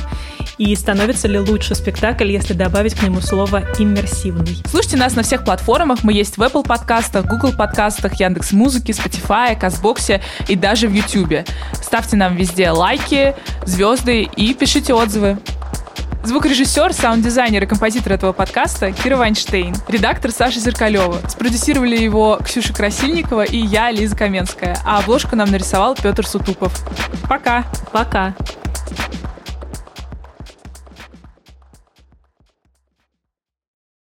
и 0.59 0.75
становится 0.77 1.27
ли 1.27 1.41
лучше 1.41 1.75
спектакль, 1.75 2.31
если 2.31 2.53
добавить 2.53 2.95
к 2.95 3.03
нему 3.03 3.21
слово 3.21 3.65
«иммерсивный». 3.79 4.59
Слушайте 4.71 4.97
нас 4.97 5.17
на 5.17 5.25
всех 5.25 5.45
платформах. 5.45 6.05
Мы 6.05 6.13
есть 6.13 6.39
в 6.39 6.43
Apple 6.43 6.65
подкастах, 6.65 7.27
Google 7.27 7.51
подкастах, 7.51 7.64
Яндекс 8.21 8.53
Музыки, 8.53 8.93
Spotify, 8.93 9.59
Казбоксе 9.59 10.21
и 10.49 10.57
даже 10.57 10.89
в 10.89 10.93
YouTube. 10.93 11.47
Ставьте 11.73 12.17
нам 12.17 12.37
везде 12.37 12.71
лайки, 12.71 13.35
звезды 13.65 14.23
и 14.23 14.55
пишите 14.55 14.95
отзывы. 14.95 15.39
Звукорежиссер, 16.25 16.95
саунд-дизайнер 16.95 17.65
и 17.65 17.67
композитор 17.67 18.15
этого 18.15 18.33
подкаста 18.33 18.93
Кира 18.93 19.17
Вайнштейн. 19.17 19.75
Редактор 19.89 20.31
Саша 20.31 20.59
Зеркалева. 20.59 21.21
Спродюсировали 21.29 21.99
его 21.99 22.39
Ксюша 22.43 22.73
Красильникова 22.73 23.43
и 23.43 23.59
я, 23.59 23.91
Лиза 23.91 24.17
Каменская. 24.17 24.79
А 24.87 25.01
обложку 25.01 25.37
нам 25.37 25.51
нарисовал 25.51 25.95
Петр 25.95 26.27
Сутупов. 26.27 26.73
Пока! 27.29 27.65
Пока! 27.93 28.35